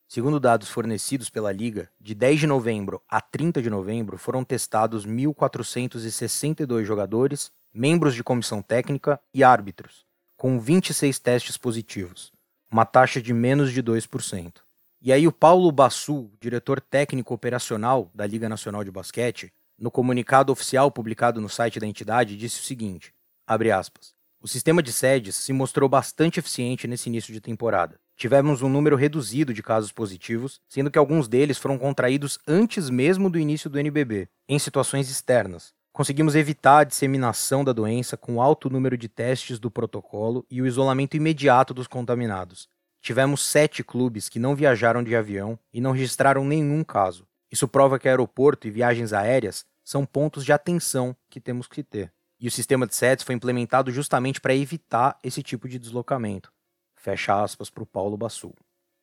Segundo 0.08 0.40
dados 0.40 0.68
fornecidos 0.68 1.30
pela 1.30 1.52
Liga, 1.52 1.88
de 2.02 2.16
10 2.16 2.40
de 2.40 2.48
novembro 2.48 3.00
a 3.08 3.22
30 3.22 3.62
de 3.62 3.70
novembro 3.70 4.18
foram 4.18 4.44
testados 4.44 5.06
1.462 5.06 6.84
jogadores, 6.84 7.52
membros 7.72 8.16
de 8.16 8.24
comissão 8.24 8.60
técnica 8.64 9.22
e 9.32 9.44
árbitros, 9.44 10.04
com 10.36 10.60
26 10.60 11.20
testes 11.20 11.58
positivos 11.58 12.34
uma 12.72 12.86
taxa 12.86 13.22
de 13.22 13.34
menos 13.34 13.72
de 13.72 13.82
2%. 13.82 14.62
E 15.02 15.12
aí 15.14 15.28
o 15.28 15.32
Paulo 15.32 15.72
Bassu, 15.72 16.30
diretor 16.40 16.80
técnico 16.80 17.34
operacional 17.34 18.12
da 18.14 18.28
Liga 18.28 18.50
Nacional 18.50 18.84
de 18.84 18.92
Basquete, 18.92 19.52
no 19.80 19.90
comunicado 19.90 20.52
oficial 20.52 20.92
publicado 20.92 21.40
no 21.40 21.50
site 21.50 21.80
da 21.80 21.88
entidade, 21.88 22.36
disse 22.36 22.60
o 22.60 22.64
seguinte: 22.64 23.14
aspas. 23.48 24.14
O 24.42 24.48
sistema 24.48 24.82
de 24.82 24.94
sedes 24.94 25.36
se 25.36 25.52
mostrou 25.52 25.90
bastante 25.90 26.40
eficiente 26.40 26.88
nesse 26.88 27.10
início 27.10 27.34
de 27.34 27.42
temporada. 27.42 28.00
Tivemos 28.16 28.62
um 28.62 28.70
número 28.70 28.96
reduzido 28.96 29.54
de 29.54 29.62
casos 29.62 29.92
positivos, 29.92 30.62
sendo 30.68 30.90
que 30.90 30.98
alguns 30.98 31.28
deles 31.28 31.58
foram 31.58 31.78
contraídos 31.78 32.40
antes 32.48 32.90
mesmo 32.90 33.30
do 33.30 33.40
início 33.40 33.70
do 33.70 33.80
NBB, 33.80 34.30
em 34.48 34.58
situações 34.60 35.10
externas. 35.10 35.74
Conseguimos 35.92 36.36
evitar 36.36 36.80
a 36.80 36.84
disseminação 36.86 37.64
da 37.64 37.74
doença 37.74 38.16
com 38.16 38.42
alto 38.42 38.70
número 38.70 38.98
de 38.98 39.10
testes 39.10 39.60
do 39.60 39.70
protocolo 39.70 40.46
e 40.50 40.62
o 40.62 40.68
isolamento 40.68 41.18
imediato 41.18 41.74
dos 41.74 41.88
contaminados. 41.88 42.70
Tivemos 43.02 43.44
sete 43.44 43.84
clubes 43.84 44.30
que 44.30 44.40
não 44.40 44.56
viajaram 44.56 45.04
de 45.04 45.16
avião 45.16 45.60
e 45.74 45.82
não 45.82 45.92
registraram 45.92 46.46
nenhum 46.46 46.84
caso. 46.84 47.28
Isso 47.52 47.68
prova 47.68 47.98
que 47.98 48.08
aeroporto 48.08 48.68
e 48.68 48.72
viagens 48.72 49.14
aéreas 49.14 49.66
são 49.84 50.06
pontos 50.06 50.46
de 50.46 50.52
atenção 50.52 51.16
que 51.30 51.40
temos 51.40 51.68
que 51.68 51.84
ter. 51.84 52.12
E 52.40 52.48
o 52.48 52.52
sistema 52.52 52.86
de 52.86 52.96
sets 52.96 53.24
foi 53.24 53.36
implementado 53.36 53.92
justamente 53.92 54.40
para 54.40 54.56
evitar 54.56 55.18
esse 55.24 55.42
tipo 55.44 55.68
de 55.68 55.80
deslocamento. 55.80 56.54
Fecha 56.96 57.42
aspas 57.42 57.70
para 57.70 57.84
o 57.84 57.88
Paulo 57.88 58.16
Bassul. 58.16 58.54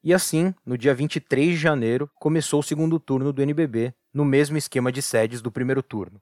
E 0.02 0.14
assim, 0.14 0.54
no 0.64 0.78
dia 0.78 0.94
23 0.94 1.50
de 1.50 1.56
janeiro, 1.56 2.08
começou 2.14 2.60
o 2.60 2.62
segundo 2.62 3.00
turno 3.00 3.32
do 3.32 3.42
NBB, 3.42 3.92
no 4.14 4.24
mesmo 4.24 4.56
esquema 4.56 4.92
de 4.92 5.02
sedes 5.02 5.42
do 5.42 5.50
primeiro 5.50 5.82
turno. 5.82 6.20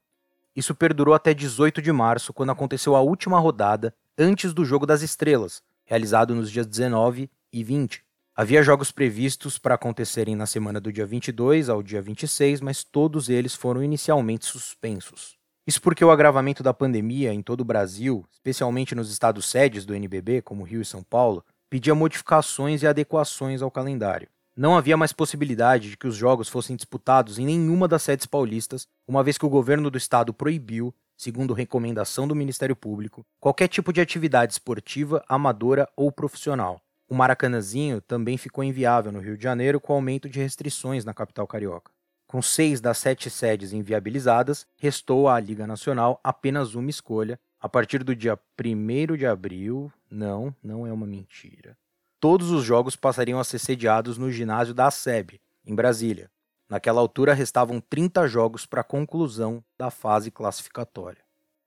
Isso 0.56 0.74
perdurou 0.74 1.14
até 1.14 1.34
18 1.34 1.82
de 1.82 1.92
março, 1.92 2.32
quando 2.32 2.50
aconteceu 2.50 2.96
a 2.96 3.00
última 3.00 3.38
rodada 3.38 3.94
antes 4.16 4.54
do 4.54 4.64
Jogo 4.64 4.86
das 4.86 5.02
Estrelas, 5.02 5.62
realizado 5.84 6.34
nos 6.34 6.50
dias 6.50 6.66
19 6.66 7.30
e 7.52 7.62
20. 7.62 8.02
Havia 8.36 8.64
jogos 8.64 8.90
previstos 8.90 9.58
para 9.58 9.76
acontecerem 9.76 10.34
na 10.34 10.44
semana 10.44 10.80
do 10.80 10.92
dia 10.92 11.06
22 11.06 11.68
ao 11.68 11.84
dia 11.84 12.02
26, 12.02 12.60
mas 12.60 12.82
todos 12.82 13.28
eles 13.28 13.54
foram 13.54 13.80
inicialmente 13.80 14.44
suspensos. 14.44 15.36
Isso 15.64 15.80
porque 15.80 16.04
o 16.04 16.10
agravamento 16.10 16.60
da 16.60 16.74
pandemia 16.74 17.32
em 17.32 17.40
todo 17.40 17.60
o 17.60 17.64
Brasil, 17.64 18.26
especialmente 18.32 18.92
nos 18.92 19.08
estados 19.08 19.48
sedes 19.48 19.86
do 19.86 19.94
NBB, 19.94 20.42
como 20.42 20.64
Rio 20.64 20.82
e 20.82 20.84
São 20.84 21.00
Paulo, 21.04 21.44
pedia 21.70 21.94
modificações 21.94 22.82
e 22.82 22.88
adequações 22.88 23.62
ao 23.62 23.70
calendário. 23.70 24.26
Não 24.56 24.76
havia 24.76 24.96
mais 24.96 25.12
possibilidade 25.12 25.90
de 25.90 25.96
que 25.96 26.08
os 26.08 26.16
jogos 26.16 26.48
fossem 26.48 26.74
disputados 26.74 27.38
em 27.38 27.46
nenhuma 27.46 27.86
das 27.86 28.02
sedes 28.02 28.26
paulistas, 28.26 28.84
uma 29.06 29.22
vez 29.22 29.38
que 29.38 29.46
o 29.46 29.48
governo 29.48 29.92
do 29.92 29.98
estado 29.98 30.34
proibiu, 30.34 30.92
segundo 31.16 31.54
recomendação 31.54 32.26
do 32.26 32.34
Ministério 32.34 32.74
Público, 32.74 33.24
qualquer 33.38 33.68
tipo 33.68 33.92
de 33.92 34.00
atividade 34.00 34.54
esportiva, 34.54 35.24
amadora 35.28 35.88
ou 35.96 36.10
profissional. 36.10 36.80
O 37.08 37.14
Maracanãzinho 37.14 38.00
também 38.00 38.36
ficou 38.36 38.64
inviável 38.64 39.12
no 39.12 39.20
Rio 39.20 39.36
de 39.36 39.42
Janeiro 39.42 39.80
com 39.80 39.92
o 39.92 39.96
aumento 39.96 40.28
de 40.28 40.40
restrições 40.40 41.04
na 41.04 41.14
capital 41.14 41.46
carioca. 41.46 41.92
Com 42.26 42.40
seis 42.40 42.80
das 42.80 42.98
sete 42.98 43.30
sedes 43.30 43.72
inviabilizadas, 43.72 44.66
restou 44.76 45.28
à 45.28 45.38
Liga 45.38 45.66
Nacional 45.66 46.20
apenas 46.24 46.74
uma 46.74 46.90
escolha, 46.90 47.38
a 47.60 47.68
partir 47.68 48.02
do 48.02 48.14
dia 48.14 48.38
1 48.58 49.16
de 49.16 49.26
abril. 49.26 49.92
Não, 50.10 50.54
não 50.62 50.86
é 50.86 50.92
uma 50.92 51.06
mentira 51.06 51.76
todos 52.24 52.50
os 52.50 52.64
jogos 52.64 52.96
passariam 52.96 53.38
a 53.38 53.44
ser 53.44 53.58
sediados 53.58 54.16
no 54.16 54.32
ginásio 54.32 54.72
da 54.72 54.90
SEB, 54.90 55.38
em 55.62 55.74
Brasília. 55.74 56.30
Naquela 56.66 56.98
altura 56.98 57.34
restavam 57.34 57.82
30 57.82 58.26
jogos 58.26 58.64
para 58.64 58.80
a 58.80 58.82
conclusão 58.82 59.62
da 59.76 59.90
fase 59.90 60.30
classificatória. 60.30 61.20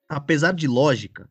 Apesar 0.10 0.54
de 0.54 0.68
lógica, 0.68 1.30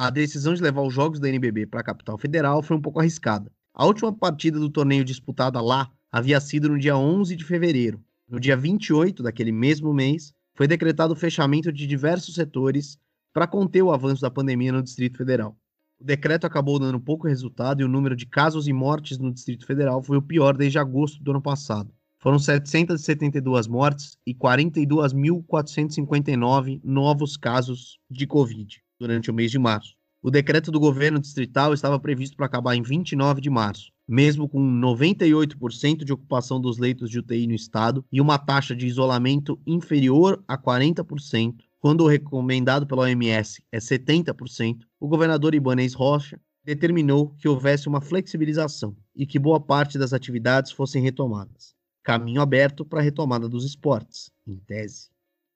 a 0.00 0.10
decisão 0.10 0.54
de 0.54 0.62
levar 0.62 0.82
os 0.82 0.94
jogos 0.94 1.18
da 1.18 1.28
NBB 1.28 1.66
para 1.66 1.80
a 1.80 1.84
capital 1.84 2.16
federal 2.16 2.62
foi 2.62 2.76
um 2.76 2.80
pouco 2.80 3.00
arriscada. 3.00 3.50
A 3.74 3.84
última 3.84 4.12
partida 4.12 4.56
do 4.56 4.70
torneio 4.70 5.04
disputada 5.04 5.60
lá 5.60 5.90
havia 6.12 6.40
sido 6.40 6.68
no 6.68 6.78
dia 6.78 6.96
11 6.96 7.34
de 7.34 7.44
fevereiro. 7.44 8.00
No 8.28 8.38
dia 8.38 8.56
28 8.56 9.24
daquele 9.24 9.50
mesmo 9.50 9.92
mês, 9.92 10.32
foi 10.54 10.68
decretado 10.68 11.14
o 11.14 11.16
fechamento 11.16 11.72
de 11.72 11.84
diversos 11.84 12.36
setores 12.36 12.96
para 13.32 13.48
conter 13.48 13.82
o 13.82 13.90
avanço 13.90 14.22
da 14.22 14.30
pandemia 14.30 14.70
no 14.70 14.84
Distrito 14.84 15.18
Federal. 15.18 15.58
O 15.98 16.04
decreto 16.04 16.46
acabou 16.46 16.78
dando 16.78 17.00
pouco 17.00 17.26
resultado 17.26 17.80
e 17.80 17.84
o 17.84 17.88
número 17.88 18.14
de 18.14 18.24
casos 18.24 18.68
e 18.68 18.72
mortes 18.72 19.18
no 19.18 19.32
Distrito 19.32 19.66
Federal 19.66 20.00
foi 20.00 20.16
o 20.16 20.22
pior 20.22 20.56
desde 20.56 20.78
agosto 20.78 21.20
do 21.20 21.32
ano 21.32 21.42
passado. 21.42 21.92
Foram 22.20 22.38
772 22.38 23.66
mortes 23.66 24.16
e 24.24 24.32
42.459 24.32 26.80
novos 26.84 27.36
casos 27.36 27.98
de 28.08 28.28
Covid 28.28 28.80
durante 28.98 29.30
o 29.30 29.34
mês 29.34 29.50
de 29.50 29.58
março. 29.58 29.94
O 30.20 30.30
decreto 30.30 30.70
do 30.70 30.80
governo 30.80 31.20
distrital 31.20 31.72
estava 31.72 32.00
previsto 32.00 32.36
para 32.36 32.46
acabar 32.46 32.74
em 32.74 32.82
29 32.82 33.40
de 33.40 33.48
março, 33.48 33.92
mesmo 34.06 34.48
com 34.48 34.60
98% 34.60 36.04
de 36.04 36.12
ocupação 36.12 36.60
dos 36.60 36.78
leitos 36.78 37.08
de 37.08 37.20
UTI 37.20 37.46
no 37.46 37.54
estado 37.54 38.04
e 38.10 38.20
uma 38.20 38.36
taxa 38.36 38.74
de 38.74 38.86
isolamento 38.86 39.60
inferior 39.66 40.42
a 40.48 40.58
40%, 40.58 41.54
quando 41.78 42.02
o 42.02 42.08
recomendado 42.08 42.86
pela 42.86 43.02
OMS 43.02 43.62
é 43.70 43.78
70%, 43.78 44.80
o 44.98 45.06
governador 45.06 45.54
Ibanez 45.54 45.94
Rocha 45.94 46.40
determinou 46.64 47.30
que 47.38 47.48
houvesse 47.48 47.86
uma 47.86 48.00
flexibilização 48.00 48.96
e 49.14 49.24
que 49.24 49.38
boa 49.38 49.60
parte 49.60 49.96
das 49.96 50.12
atividades 50.12 50.72
fossem 50.72 51.00
retomadas. 51.00 51.74
Caminho 52.02 52.40
aberto 52.40 52.84
para 52.84 52.98
a 53.00 53.02
retomada 53.02 53.48
dos 53.48 53.64
esportes, 53.64 54.30
em 54.46 54.56
tese. 54.56 55.08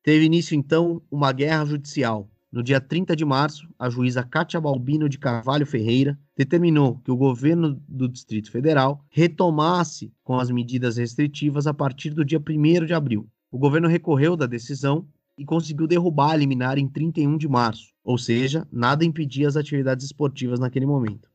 Teve 0.02 0.24
início 0.24 0.54
então 0.54 1.02
uma 1.10 1.32
guerra 1.32 1.64
judicial. 1.64 2.30
No 2.52 2.62
dia 2.62 2.78
30 2.82 3.16
de 3.16 3.24
março, 3.24 3.66
a 3.78 3.88
juíza 3.88 4.22
Cátia 4.22 4.60
Balbino 4.60 5.08
de 5.08 5.16
Carvalho 5.16 5.64
Ferreira 5.64 6.18
determinou 6.36 6.98
que 6.98 7.10
o 7.10 7.16
governo 7.16 7.82
do 7.88 8.06
Distrito 8.06 8.50
Federal 8.50 9.02
retomasse 9.08 10.12
com 10.22 10.38
as 10.38 10.50
medidas 10.50 10.98
restritivas 10.98 11.66
a 11.66 11.72
partir 11.72 12.10
do 12.10 12.22
dia 12.22 12.38
1 12.38 12.84
de 12.84 12.92
abril. 12.92 13.26
O 13.50 13.58
governo 13.58 13.88
recorreu 13.88 14.36
da 14.36 14.44
decisão 14.44 15.08
e 15.38 15.46
conseguiu 15.46 15.86
derrubar 15.86 16.32
a 16.32 16.36
liminar 16.36 16.76
em 16.76 16.86
31 16.86 17.38
de 17.38 17.48
março, 17.48 17.94
ou 18.04 18.18
seja, 18.18 18.68
nada 18.70 19.02
impedia 19.02 19.48
as 19.48 19.56
atividades 19.56 20.04
esportivas 20.04 20.60
naquele 20.60 20.84
momento. 20.84 21.30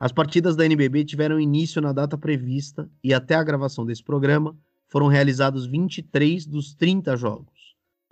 As 0.00 0.10
partidas 0.10 0.56
da 0.56 0.66
NBB 0.66 1.04
tiveram 1.04 1.38
início 1.38 1.80
na 1.80 1.92
data 1.92 2.18
prevista 2.18 2.90
e 3.04 3.14
até 3.14 3.36
a 3.36 3.44
gravação 3.44 3.86
desse 3.86 4.02
programa 4.02 4.56
foram 4.88 5.06
realizados 5.06 5.64
23 5.64 6.44
dos 6.44 6.74
30 6.74 7.16
jogos. 7.16 7.55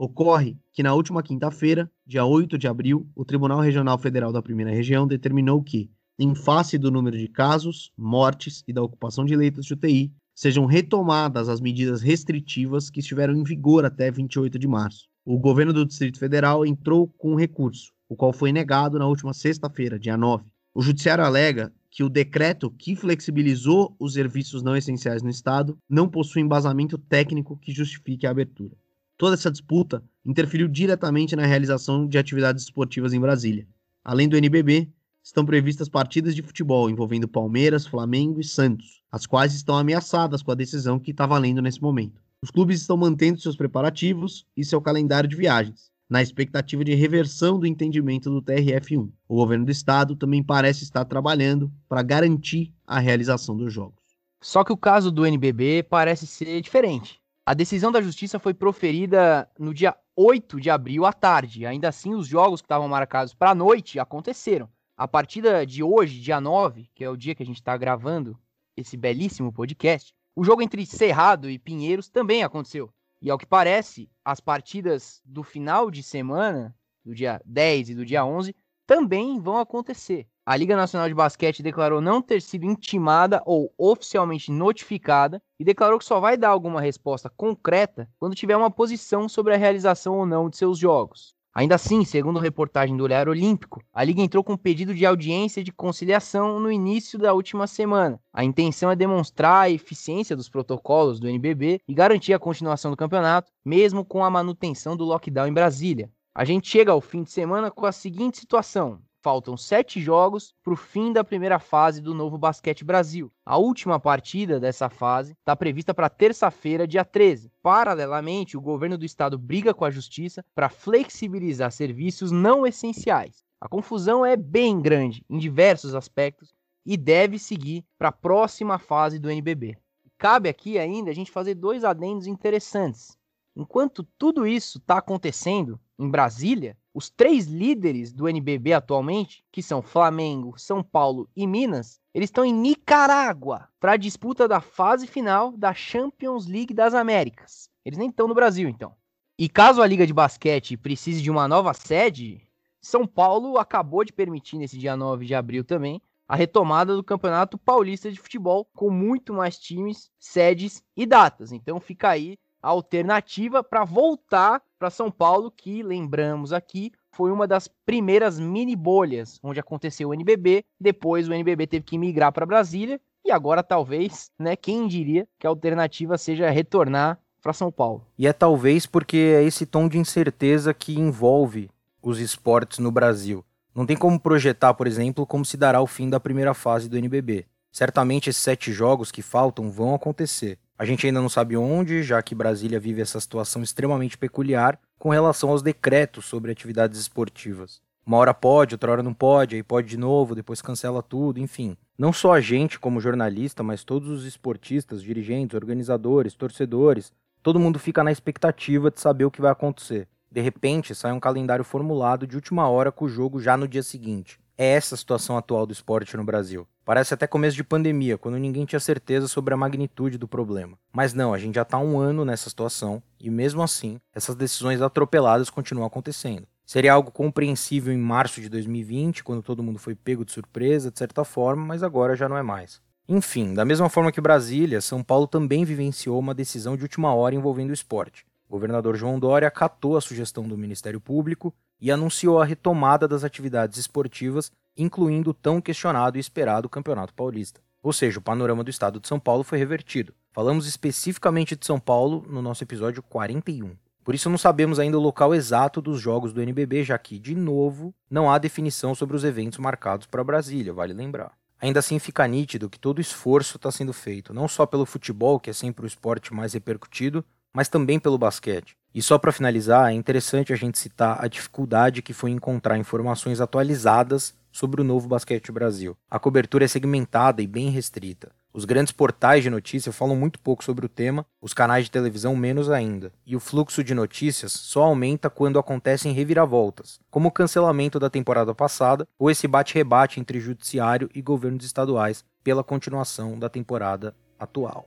Ocorre 0.05 0.57
que 0.73 0.83
na 0.83 0.95
última 0.95 1.23
quinta-feira, 1.23 1.91
dia 2.07 2.25
8 2.25 2.59
de 2.59 2.69
abril, 2.69 3.09
o 3.15 3.25
Tribunal 3.25 3.61
Regional 3.61 3.99
Federal 3.99 4.33
da 4.33 4.43
Primeira 4.43 4.71
Região 4.71 5.07
determinou 5.07 5.63
que, 5.63 5.91
em 6.19 6.35
face 6.35 6.77
do 6.77 6.91
número 6.91 7.17
de 7.17 7.29
casos, 7.29 7.91
mortes 7.97 8.63
e 8.69 8.73
da 8.73 8.83
ocupação 8.83 9.25
de 9.25 9.35
leitos 9.35 9.67
de 9.67 9.75
UTI, 9.75 10.13
sejam 10.35 10.67
retomadas 10.67 11.49
as 11.49 11.61
medidas 11.61 12.03
restritivas 12.03 12.91
que 12.91 13.01
estiveram 13.01 13.35
em 13.35 13.43
vigor 13.43 13.85
até 13.85 14.11
28 14.11 14.59
de 14.59 14.69
março 14.69 15.09
o 15.25 15.39
governo 15.39 15.73
do 15.73 15.87
Distrito 15.87 16.19
Federal 16.19 16.67
entrou 16.67 17.09
com 17.17 17.33
um 17.33 17.37
recurso, 17.37 17.93
o 18.09 18.15
qual 18.15 18.33
foi 18.33 18.53
negado 18.53 18.99
na 18.99 19.07
última 19.07 19.33
sexta-feira, 19.33 19.99
dia 19.99 20.17
9. 20.17 20.45
O 20.75 20.83
judiciário 20.83 21.25
alega 21.25 21.73
que 21.91 22.03
o 22.03 22.11
decreto 22.11 22.71
que 22.71 22.95
flexibilizou 22.95 23.97
os 23.99 24.15
serviços 24.15 24.63
não 24.63 24.77
essenciais 24.77 25.23
no 25.23 25.31
Estado 25.31 25.79
não 25.89 26.09
possui 26.09 26.43
embasamento 26.43 26.99
técnico 26.99 27.57
que 27.57 27.73
justifique 27.73 28.27
a 28.27 28.31
abertura. 28.31 28.77
Toda 29.17 29.35
essa 29.35 29.51
disputa 29.51 30.03
interferiu 30.27 30.67
diretamente 30.67 31.37
na 31.37 31.47
realização 31.47 32.07
de 32.07 32.19
atividades 32.19 32.65
esportivas 32.65 33.13
em 33.13 33.21
Brasília. 33.21 33.67
Além 34.05 34.29
do 34.29 34.37
NBB, 34.37 34.91
estão 35.23 35.47
previstas 35.47 35.89
partidas 35.89 36.35
de 36.35 36.43
futebol 36.43 36.91
envolvendo 36.91 37.29
Palmeiras, 37.29 37.87
Flamengo 37.87 38.41
e 38.41 38.45
Santos, 38.45 39.03
as 39.11 39.25
quais 39.25 39.55
estão 39.55 39.79
ameaçadas 39.79 40.43
com 40.43 40.51
a 40.51 40.57
decisão 40.57 40.99
que 40.99 41.13
está 41.13 41.27
valendo 41.27 41.63
nesse 41.63 41.81
momento. 41.81 42.21
Os 42.43 42.51
clubes 42.51 42.81
estão 42.81 42.97
mantendo 42.97 43.41
seus 43.41 43.57
preparativos 43.57 44.45
e 44.57 44.65
seu 44.65 44.81
calendário 44.81 45.29
de 45.29 45.37
viagens, 45.37 45.93
na 46.11 46.21
expectativa 46.21 46.85
de 46.85 46.95
reversão 46.95 47.59
do 47.59 47.67
entendimento 47.67 48.29
do 48.29 48.43
TRF1. 48.43 49.11
O 49.29 49.37
governo 49.37 49.65
do 49.65 49.71
estado 49.71 50.17
também 50.17 50.43
parece 50.43 50.83
estar 50.83 51.05
trabalhando 51.05 51.73
para 51.89 52.03
garantir 52.03 52.75
a 52.85 52.99
realização 52.99 53.57
dos 53.57 53.73
jogos. 53.73 54.03
Só 54.43 54.63
que 54.63 54.73
o 54.73 54.77
caso 54.77 55.11
do 55.11 55.25
NBB 55.25 55.85
parece 55.85 56.27
ser 56.27 56.61
diferente. 56.61 57.24
A 57.47 57.53
decisão 57.53 57.93
da 57.93 58.01
justiça 58.01 58.39
foi 58.39 58.55
proferida 58.55 59.47
no 59.59 59.75
dia 59.75 59.95
8 60.17 60.59
de 60.59 60.71
abril 60.71 61.05
à 61.05 61.13
tarde. 61.13 61.67
Ainda 61.67 61.91
assim, 61.91 62.15
os 62.15 62.27
jogos 62.27 62.63
que 62.63 62.65
estavam 62.65 62.89
marcados 62.89 63.35
para 63.35 63.51
a 63.51 63.55
noite 63.55 63.99
aconteceram. 63.99 64.67
A 64.97 65.07
partida 65.07 65.67
de 65.67 65.83
hoje, 65.83 66.23
dia 66.23 66.41
9, 66.41 66.89
que 66.95 67.05
é 67.05 67.11
o 67.11 67.19
dia 67.19 67.35
que 67.35 67.43
a 67.43 67.47
gente 67.47 67.57
está 67.57 67.77
gravando 67.77 68.41
esse 68.75 68.97
belíssimo 68.97 69.53
podcast, 69.53 70.15
o 70.35 70.43
jogo 70.43 70.63
entre 70.63 70.87
Cerrado 70.87 71.51
e 71.51 71.59
Pinheiros 71.59 72.09
também 72.09 72.43
aconteceu. 72.43 72.91
E 73.21 73.29
ao 73.29 73.37
que 73.37 73.45
parece, 73.45 74.11
as 74.25 74.41
partidas 74.41 75.21
do 75.23 75.43
final 75.43 75.91
de 75.91 76.03
semana, 76.03 76.75
do 77.05 77.15
dia 77.15 77.43
10 77.45 77.91
e 77.91 77.95
do 77.95 78.07
dia 78.07 78.25
11, 78.25 78.57
também 78.87 79.41
vão 79.41 79.59
acontecer. 79.59 80.27
A 80.47 80.57
Liga 80.57 80.77
Nacional 80.77 81.09
de 81.09 81.15
Basquete 81.15 81.63
declarou 81.63 82.03
não 82.03 82.21
ter 82.21 82.43
sido 82.43 82.67
intimada 82.67 83.43
ou 83.47 83.73
oficialmente 83.79 84.53
notificada 84.53 85.41
e 85.59 85.65
declarou 85.65 85.99
que 85.99 86.05
só 86.05 86.21
vai 86.21 86.37
dar 86.37 86.51
alguma 86.51 86.83
resposta 86.83 87.31
concreta 87.31 88.09
quando 88.19 88.35
tiver 88.35 88.57
uma 88.57 88.71
posição 88.71 89.27
sobre 89.29 89.55
a 89.55 89.57
realização 89.57 90.19
ou 90.19 90.27
não 90.27 90.51
de 90.51 90.59
seus 90.59 90.79
jogos. 90.79 91.35
Ainda 91.55 91.77
assim, 91.77 92.05
segundo 92.05 92.41
reportagem 92.41 92.97
do 92.97 93.05
Olhar 93.05 93.29
Olímpico, 93.29 93.81
a 93.93 94.03
Liga 94.03 94.21
entrou 94.21 94.43
com 94.43 94.55
um 94.55 94.57
pedido 94.57 94.93
de 94.93 95.07
audiência 95.07 95.63
de 95.63 95.73
conciliação 95.73 96.59
no 96.59 96.71
início 96.71 97.17
da 97.17 97.33
última 97.33 97.69
semana. 97.69 98.21
A 98.33 98.43
intenção 98.43 98.91
é 98.91 98.97
demonstrar 98.97 99.63
a 99.63 99.71
eficiência 99.71 100.35
dos 100.35 100.49
protocolos 100.49 101.21
do 101.21 101.29
NBB 101.29 101.81
e 101.87 101.95
garantir 101.95 102.35
a 102.35 102.41
continuação 102.41 102.91
do 102.91 102.97
campeonato, 102.97 103.53
mesmo 103.65 104.05
com 104.05 104.25
a 104.25 104.31
manutenção 104.31 104.97
do 104.97 105.05
lockdown 105.05 105.47
em 105.47 105.55
Brasília. 105.55 106.11
A 106.37 106.45
gente 106.45 106.69
chega 106.69 106.91
ao 106.91 107.01
fim 107.01 107.23
de 107.23 107.31
semana 107.31 107.71
com 107.71 107.87
a 107.87 107.93
seguinte 107.93 108.39
situação: 108.39 109.01
faltam 109.23 109.57
sete 109.57 110.01
jogos 110.01 110.53
para 110.65 110.73
o 110.73 110.77
fim 110.77 111.13
da 111.13 111.23
primeira 111.23 111.61
fase 111.61 112.01
do 112.03 112.13
Novo 112.13 112.37
Basquete 112.37 112.85
Brasil. 112.85 113.33
A 113.47 113.57
última 113.57 114.01
partida 114.01 114.59
dessa 114.59 114.89
fase 114.89 115.35
está 115.39 115.55
prevista 115.55 115.95
para 115.95 116.11
terça-feira, 116.11 116.89
dia 116.89 117.05
13. 117.05 117.53
Paralelamente, 117.63 118.57
o 118.57 118.61
governo 118.61 118.99
do 118.99 119.05
estado 119.05 119.39
briga 119.39 119.73
com 119.73 119.85
a 119.85 119.93
justiça 119.93 120.45
para 120.57 120.69
flexibilizar 120.69 121.71
serviços 121.71 122.33
não 122.33 122.67
essenciais. 122.67 123.45
A 123.61 123.69
confusão 123.69 124.27
é 124.27 124.37
bem 124.37 124.83
grande 124.83 125.25
em 125.31 125.39
diversos 125.39 125.95
aspectos 125.95 126.53
e 126.85 126.97
deve 126.97 127.39
seguir 127.39 127.85
para 127.97 128.09
a 128.09 128.13
próxima 128.13 128.77
fase 128.77 129.21
do 129.21 129.31
NBB. 129.31 129.79
Cabe 130.19 130.49
aqui 130.49 130.81
ainda 130.81 131.13
a 131.13 131.15
gente 131.15 131.31
fazer 131.31 131.55
dois 131.55 131.85
adendos 131.85 132.27
interessantes. 132.27 133.17
Enquanto 133.57 134.03
tudo 134.19 134.47
isso 134.47 134.79
está 134.79 134.99
acontecendo 134.99 135.79
em 135.99 136.11
Brasília, 136.11 136.77
os 136.93 137.09
três 137.09 137.47
líderes 137.47 138.13
do 138.13 138.29
NBB 138.29 138.73
atualmente, 138.73 139.45
que 139.51 139.63
são 139.63 139.83
Flamengo, 139.83 140.59
São 140.59 140.83
Paulo 140.83 141.29
e 141.37 141.47
Minas, 141.47 142.01
eles 142.13 142.29
estão 142.29 142.45
em 142.45 142.53
Nicarágua 142.53 143.69
para 143.79 143.93
a 143.93 143.97
disputa 143.97 144.49
da 144.49 144.61
fase 144.61 145.07
final 145.07 145.53
da 145.53 145.73
Champions 145.73 146.47
League 146.47 146.75
das 146.75 146.95
Américas. 146.95 147.69
Eles 147.85 147.99
nem 147.99 148.09
estão 148.09 148.27
no 148.27 148.35
Brasil, 148.35 148.69
então. 148.69 148.95
E 149.39 149.49
caso 149.49 149.83
a 149.83 149.87
Liga 149.87 150.07
de 150.07 150.13
Basquete 150.13 150.77
precise 150.77 151.21
de 151.21 151.31
uma 151.31 151.49
nova 151.49 151.75
sede, 151.75 152.49
São 152.81 153.07
Paulo 153.07 153.59
acabou 153.59 154.05
de 154.05 154.13
permitir 154.13 154.59
nesse 154.59 154.79
dia 154.79 154.97
9 154.97 155.27
de 155.27 155.35
abril 155.35 155.65
também 155.65 156.01
a 156.27 156.37
retomada 156.37 156.95
do 156.97 157.05
Campeonato 157.05 157.59
Paulista 157.59 158.11
de 158.11 158.19
Futebol 158.19 158.67
com 158.75 158.91
muito 158.91 159.35
mais 159.35 159.59
times, 159.59 160.11
sedes 160.19 160.83
e 160.97 161.05
datas. 161.05 161.53
Então 161.53 161.79
fica 161.81 162.09
aí 162.09 162.39
alternativa 162.69 163.63
para 163.63 163.85
voltar 163.85 164.63
para 164.79 164.91
São 164.91 165.11
Paulo, 165.11 165.51
que 165.51 165.83
lembramos 165.83 166.53
aqui, 166.53 166.93
foi 167.13 167.31
uma 167.31 167.47
das 167.47 167.69
primeiras 167.87 168.39
mini 168.39 168.75
bolhas 168.75 169.39
onde 169.43 169.61
aconteceu 169.61 170.09
o 170.09 170.15
NBB. 170.15 170.65
Depois 170.81 171.29
o 171.29 171.33
NBB 171.33 171.67
teve 171.67 171.85
que 171.85 171.99
migrar 171.99 172.33
para 172.33 172.47
Brasília 172.47 173.01
e 173.25 173.31
agora 173.31 173.63
talvez, 173.63 174.31
né, 174.39 174.57
quem 174.57 174.87
diria 174.87 175.27
que 175.39 175.47
a 175.47 175.51
alternativa 175.51 176.19
seja 176.19 176.51
retornar 176.51 177.19
para 177.43 177.53
São 177.53 177.71
Paulo. 177.71 178.07
E 178.19 178.27
é 178.27 178.33
talvez 178.33 178.87
porque 178.87 179.17
é 179.17 179.43
esse 179.43 179.65
tom 179.65 179.89
de 179.89 179.99
incerteza 179.99 180.75
que 180.75 180.99
envolve 180.99 181.71
os 182.03 182.19
esportes 182.19 182.79
no 182.79 182.91
Brasil. 182.91 183.45
Não 183.75 183.87
tem 183.87 183.97
como 183.97 184.21
projetar, 184.21 184.75
por 184.75 184.87
exemplo, 184.87 185.27
como 185.27 185.45
se 185.45 185.57
dará 185.57 185.81
o 185.81 185.87
fim 185.87 186.09
da 186.09 186.21
primeira 186.21 186.55
fase 186.55 186.89
do 186.89 186.97
NBB. 186.97 187.47
Certamente 187.73 188.31
esses 188.31 188.43
sete 188.43 188.73
jogos 188.73 189.11
que 189.11 189.21
faltam 189.21 189.71
vão 189.71 189.95
acontecer. 189.95 190.59
A 190.77 190.85
gente 190.85 191.07
ainda 191.07 191.21
não 191.21 191.29
sabe 191.29 191.57
onde, 191.57 192.03
já 192.03 192.21
que 192.21 192.35
Brasília 192.35 192.81
vive 192.81 193.01
essa 193.01 193.21
situação 193.21 193.63
extremamente 193.63 194.19
peculiar 194.19 194.77
com 194.99 195.09
relação 195.09 195.51
aos 195.51 195.63
decretos 195.63 196.25
sobre 196.25 196.51
atividades 196.51 196.99
esportivas. 196.99 197.81
Uma 198.05 198.17
hora 198.17 198.35
pode, 198.35 198.75
outra 198.75 198.91
hora 198.91 199.03
não 199.03 199.15
pode, 199.15 199.55
aí 199.55 199.63
pode 199.63 199.89
de 199.89 199.97
novo, 199.97 200.35
depois 200.35 200.61
cancela 200.61 201.01
tudo, 201.01 201.39
enfim. 201.39 201.77
Não 201.97 202.13
só 202.13 202.33
a 202.33 202.41
gente 202.41 202.79
como 202.81 203.01
jornalista, 203.01 203.63
mas 203.63 203.85
todos 203.85 204.09
os 204.09 204.25
esportistas, 204.25 205.01
dirigentes, 205.01 205.55
organizadores, 205.55 206.35
torcedores, 206.35 207.13
todo 207.41 207.61
mundo 207.61 207.79
fica 207.79 208.03
na 208.03 208.11
expectativa 208.11 208.91
de 208.91 209.01
saber 209.01 209.25
o 209.25 209.31
que 209.31 209.41
vai 209.41 209.53
acontecer. 209.53 210.09
De 210.31 210.41
repente, 210.41 210.93
sai 210.93 211.13
um 211.13 211.21
calendário 211.21 211.65
formulado 211.65 212.27
de 212.27 212.35
última 212.35 212.69
hora 212.69 212.91
com 212.91 213.05
o 213.05 213.09
jogo 213.09 213.41
já 213.41 213.57
no 213.57 213.69
dia 213.69 213.83
seguinte. 213.83 214.41
É 214.57 214.75
essa 214.75 214.95
a 214.95 214.99
situação 214.99 215.37
atual 215.37 215.67
do 215.67 215.73
esporte 215.73 216.17
no 216.17 216.23
Brasil. 216.23 216.65
Parece 216.85 217.13
até 217.13 217.27
começo 217.27 217.57
de 217.57 217.65
pandemia, 217.65 218.17
quando 218.17 218.39
ninguém 218.39 218.65
tinha 218.65 218.79
certeza 218.79 219.27
sobre 219.27 219.53
a 219.53 219.57
magnitude 219.57 220.17
do 220.17 220.29
problema. 220.29 220.79
Mas 220.93 221.13
não, 221.13 221.35
a 221.35 221.39
gente 221.39 221.57
já 221.57 221.63
está 221.63 221.77
um 221.77 221.99
ano 221.99 222.25
nessa 222.25 222.49
situação 222.49 223.03
e 223.19 223.31
mesmo 223.31 223.63
assim, 223.63 223.99
essas 224.15 224.37
decisões 224.37 224.81
atropeladas 224.81 225.51
continuam 225.51 225.87
acontecendo. 225.87 226.47
Seria 226.65 226.93
algo 226.93 227.11
compreensível 227.11 227.93
em 227.93 227.99
março 227.99 228.41
de 228.41 228.49
2020, 228.49 229.25
quando 229.25 229.43
todo 229.43 229.63
mundo 229.63 229.79
foi 229.79 229.95
pego 229.95 230.25
de 230.25 230.31
surpresa, 230.31 230.91
de 230.91 230.99
certa 230.99 231.25
forma, 231.25 231.65
mas 231.65 231.83
agora 231.83 232.15
já 232.15 232.29
não 232.29 232.37
é 232.39 232.43
mais. 232.43 232.81
Enfim, 233.09 233.55
da 233.55 233.65
mesma 233.65 233.89
forma 233.89 234.13
que 234.13 234.21
Brasília, 234.21 234.81
São 234.81 235.03
Paulo 235.03 235.27
também 235.27 235.65
vivenciou 235.65 236.19
uma 236.19 236.33
decisão 236.33 236.77
de 236.77 236.85
última 236.85 237.13
hora 237.13 237.35
envolvendo 237.35 237.71
o 237.71 237.75
esporte. 237.75 238.25
O 238.49 238.53
governador 238.53 238.95
João 238.97 239.19
Dória 239.19 239.49
acatou 239.49 239.97
a 239.97 240.01
sugestão 240.01 240.47
do 240.47 240.57
Ministério 240.57 241.01
Público 241.01 241.53
e 241.81 241.91
anunciou 241.91 242.41
a 242.41 242.45
retomada 242.45 243.07
das 243.07 243.25
atividades 243.25 243.79
esportivas 243.79 244.51
incluindo 244.77 245.31
o 245.31 245.35
tão 245.35 245.61
questionado 245.61 246.17
e 246.17 246.21
esperado 246.21 246.69
Campeonato 246.69 247.15
Paulista. 247.15 247.61
Ou 247.83 247.93
seja, 247.93 248.19
o 248.19 248.23
panorama 248.23 248.65
do 248.65 248.71
estado 248.71 248.99
de 248.99 249.07
São 249.07 249.21
Paulo 249.21 249.45
foi 249.45 249.59
revertido. 249.59 250.15
Falamos 250.33 250.67
especificamente 250.67 251.55
de 251.55 251.67
São 251.67 251.79
Paulo 251.79 252.25
no 252.29 252.43
nosso 252.43 252.65
episódio 252.65 253.03
41. 253.03 253.77
Por 254.03 254.15
isso 254.15 254.29
não 254.29 254.39
sabemos 254.39 254.79
ainda 254.79 254.99
o 254.99 255.03
local 255.03 255.35
exato 255.35 255.81
dos 255.81 256.01
jogos 256.01 256.33
do 256.33 256.43
NBB, 256.43 256.83
já 256.83 256.99
que, 256.99 257.19
de 257.19 257.35
novo, 257.35 257.95
não 258.11 258.31
há 258.31 258.37
definição 258.39 258.95
sobre 258.95 259.17
os 259.17 259.25
eventos 259.25 259.59
marcados 259.59 260.07
para 260.07 260.25
Brasília, 260.25 260.73
vale 260.73 260.93
lembrar. 260.93 261.33
Ainda 261.61 261.79
assim 261.79 261.99
fica 261.99 262.27
nítido 262.27 262.69
que 262.69 262.79
todo 262.79 263.01
esforço 263.01 263.57
está 263.57 263.71
sendo 263.71 263.93
feito, 263.93 264.35
não 264.35 264.47
só 264.47 264.67
pelo 264.67 264.85
futebol, 264.85 265.41
que 265.41 265.49
é 265.49 265.53
sempre 265.53 265.85
o 265.85 265.87
esporte 265.87 266.35
mais 266.35 266.53
repercutido, 266.53 267.25
mas 267.55 267.69
também 267.69 267.99
pelo 267.99 268.19
basquete. 268.19 268.77
E 268.95 269.03
só 269.03 269.19
para 269.19 269.33
finalizar, 269.33 269.91
é 269.91 269.95
interessante 269.95 270.53
a 270.53 270.57
gente 270.57 270.79
citar 270.79 271.19
a 271.21 271.27
dificuldade 271.27 272.01
que 272.01 272.13
foi 272.13 272.31
encontrar 272.31 272.79
informações 272.79 273.41
atualizadas 273.41 274.33
sobre 274.53 274.81
o 274.81 274.85
novo 274.85 275.09
Basquete 275.09 275.51
Brasil. 275.51 275.97
A 276.09 276.17
cobertura 276.21 276.65
é 276.65 276.69
segmentada 276.69 277.43
e 277.43 277.47
bem 277.47 277.71
restrita. 277.71 278.31
Os 278.53 278.65
grandes 278.65 278.93
portais 278.93 279.43
de 279.43 279.51
notícia 279.51 279.91
falam 279.91 280.15
muito 280.15 280.39
pouco 280.39 280.63
sobre 280.63 280.87
o 280.87 280.89
tema, 280.89 281.27
os 281.43 281.53
canais 281.53 281.87
de 281.87 281.91
televisão 281.91 282.37
menos 282.37 282.71
ainda. 282.71 283.13
E 283.27 283.35
o 283.35 283.41
fluxo 283.41 283.83
de 283.83 283.93
notícias 283.95 284.53
só 284.53 284.85
aumenta 284.85 285.29
quando 285.29 285.59
acontecem 285.59 286.13
reviravoltas, 286.13 287.01
como 287.11 287.31
o 287.31 287.33
cancelamento 287.33 287.99
da 287.99 288.09
temporada 288.09 288.55
passada 288.55 289.09
ou 289.19 289.29
esse 289.29 289.49
bate-rebate 289.49 290.21
entre 290.21 290.39
judiciário 290.39 291.11
e 291.13 291.21
governos 291.21 291.65
estaduais 291.65 292.25
pela 292.45 292.63
continuação 292.63 293.37
da 293.37 293.49
temporada 293.49 294.15
atual. 294.39 294.87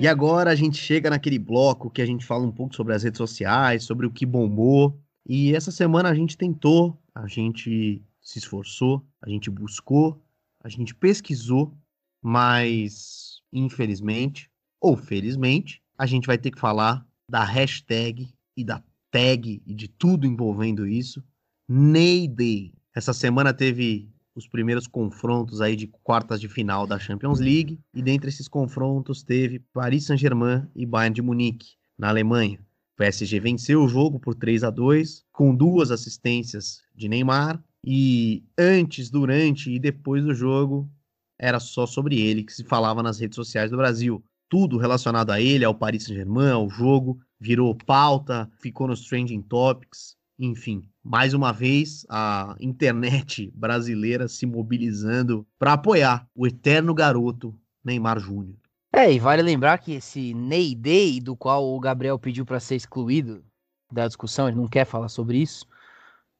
E 0.00 0.08
agora 0.08 0.50
a 0.50 0.54
gente 0.54 0.78
chega 0.78 1.10
naquele 1.10 1.38
bloco 1.38 1.90
que 1.90 2.00
a 2.00 2.06
gente 2.06 2.24
fala 2.24 2.46
um 2.46 2.50
pouco 2.50 2.74
sobre 2.74 2.94
as 2.94 3.02
redes 3.02 3.18
sociais, 3.18 3.84
sobre 3.84 4.06
o 4.06 4.10
que 4.10 4.24
bombou, 4.24 4.98
e 5.26 5.54
essa 5.54 5.70
semana 5.70 6.08
a 6.08 6.14
gente 6.14 6.38
tentou, 6.38 6.98
a 7.14 7.26
gente 7.26 8.02
se 8.22 8.38
esforçou, 8.38 9.04
a 9.20 9.28
gente 9.28 9.50
buscou, 9.50 10.18
a 10.64 10.70
gente 10.70 10.94
pesquisou, 10.94 11.76
mas 12.22 13.42
infelizmente 13.52 14.50
ou 14.80 14.96
felizmente, 14.96 15.82
a 15.98 16.06
gente 16.06 16.26
vai 16.26 16.38
ter 16.38 16.50
que 16.50 16.58
falar 16.58 17.06
da 17.28 17.44
hashtag 17.44 18.32
e 18.56 18.64
da 18.64 18.82
tag 19.10 19.62
e 19.66 19.74
de 19.74 19.86
tudo 19.86 20.26
envolvendo 20.26 20.88
isso, 20.88 21.22
Ney 21.68 22.26
Day. 22.26 22.72
Essa 22.96 23.12
semana 23.12 23.52
teve 23.52 24.08
os 24.34 24.46
primeiros 24.46 24.86
confrontos 24.86 25.60
aí 25.60 25.76
de 25.76 25.86
quartas 25.86 26.40
de 26.40 26.48
final 26.48 26.86
da 26.86 26.98
Champions 26.98 27.40
League 27.40 27.78
e 27.94 28.02
dentre 28.02 28.28
esses 28.28 28.48
confrontos 28.48 29.22
teve 29.22 29.58
Paris 29.72 30.06
Saint-Germain 30.06 30.66
e 30.74 30.86
Bayern 30.86 31.14
de 31.14 31.22
Munique 31.22 31.74
na 31.98 32.08
Alemanha. 32.08 32.58
PSG 32.96 33.40
venceu 33.40 33.82
o 33.82 33.88
jogo 33.88 34.20
por 34.20 34.34
3 34.34 34.64
a 34.64 34.70
2 34.70 35.24
com 35.32 35.54
duas 35.54 35.90
assistências 35.90 36.82
de 36.94 37.08
Neymar 37.08 37.62
e 37.84 38.44
antes, 38.58 39.10
durante 39.10 39.70
e 39.70 39.78
depois 39.78 40.22
do 40.22 40.34
jogo 40.34 40.90
era 41.38 41.58
só 41.58 41.86
sobre 41.86 42.20
ele 42.20 42.44
que 42.44 42.52
se 42.52 42.64
falava 42.64 43.02
nas 43.02 43.18
redes 43.18 43.36
sociais 43.36 43.70
do 43.70 43.76
Brasil. 43.78 44.22
Tudo 44.50 44.76
relacionado 44.76 45.30
a 45.30 45.40
ele, 45.40 45.64
ao 45.64 45.74
Paris 45.74 46.04
Saint-Germain, 46.04 46.50
ao 46.50 46.68
jogo, 46.68 47.18
virou 47.38 47.74
pauta, 47.74 48.50
ficou 48.60 48.86
nos 48.86 49.06
trending 49.06 49.40
topics, 49.40 50.16
enfim. 50.40 50.82
Mais 51.04 51.34
uma 51.34 51.52
vez, 51.52 52.06
a 52.08 52.56
internet 52.60 53.52
brasileira 53.54 54.26
se 54.26 54.46
mobilizando 54.46 55.46
para 55.58 55.74
apoiar 55.74 56.26
o 56.34 56.46
eterno 56.46 56.94
garoto 56.94 57.54
Neymar 57.84 58.18
Júnior. 58.18 58.56
É, 58.92 59.12
e 59.12 59.18
vale 59.18 59.42
lembrar 59.42 59.78
que 59.78 59.92
esse 59.92 60.34
Ney 60.34 60.74
Day, 60.74 61.20
do 61.20 61.36
qual 61.36 61.64
o 61.64 61.78
Gabriel 61.78 62.18
pediu 62.18 62.44
para 62.44 62.58
ser 62.58 62.74
excluído 62.74 63.44
da 63.92 64.06
discussão, 64.06 64.48
ele 64.48 64.56
não 64.56 64.66
quer 64.66 64.84
falar 64.84 65.08
sobre 65.08 65.38
isso. 65.38 65.64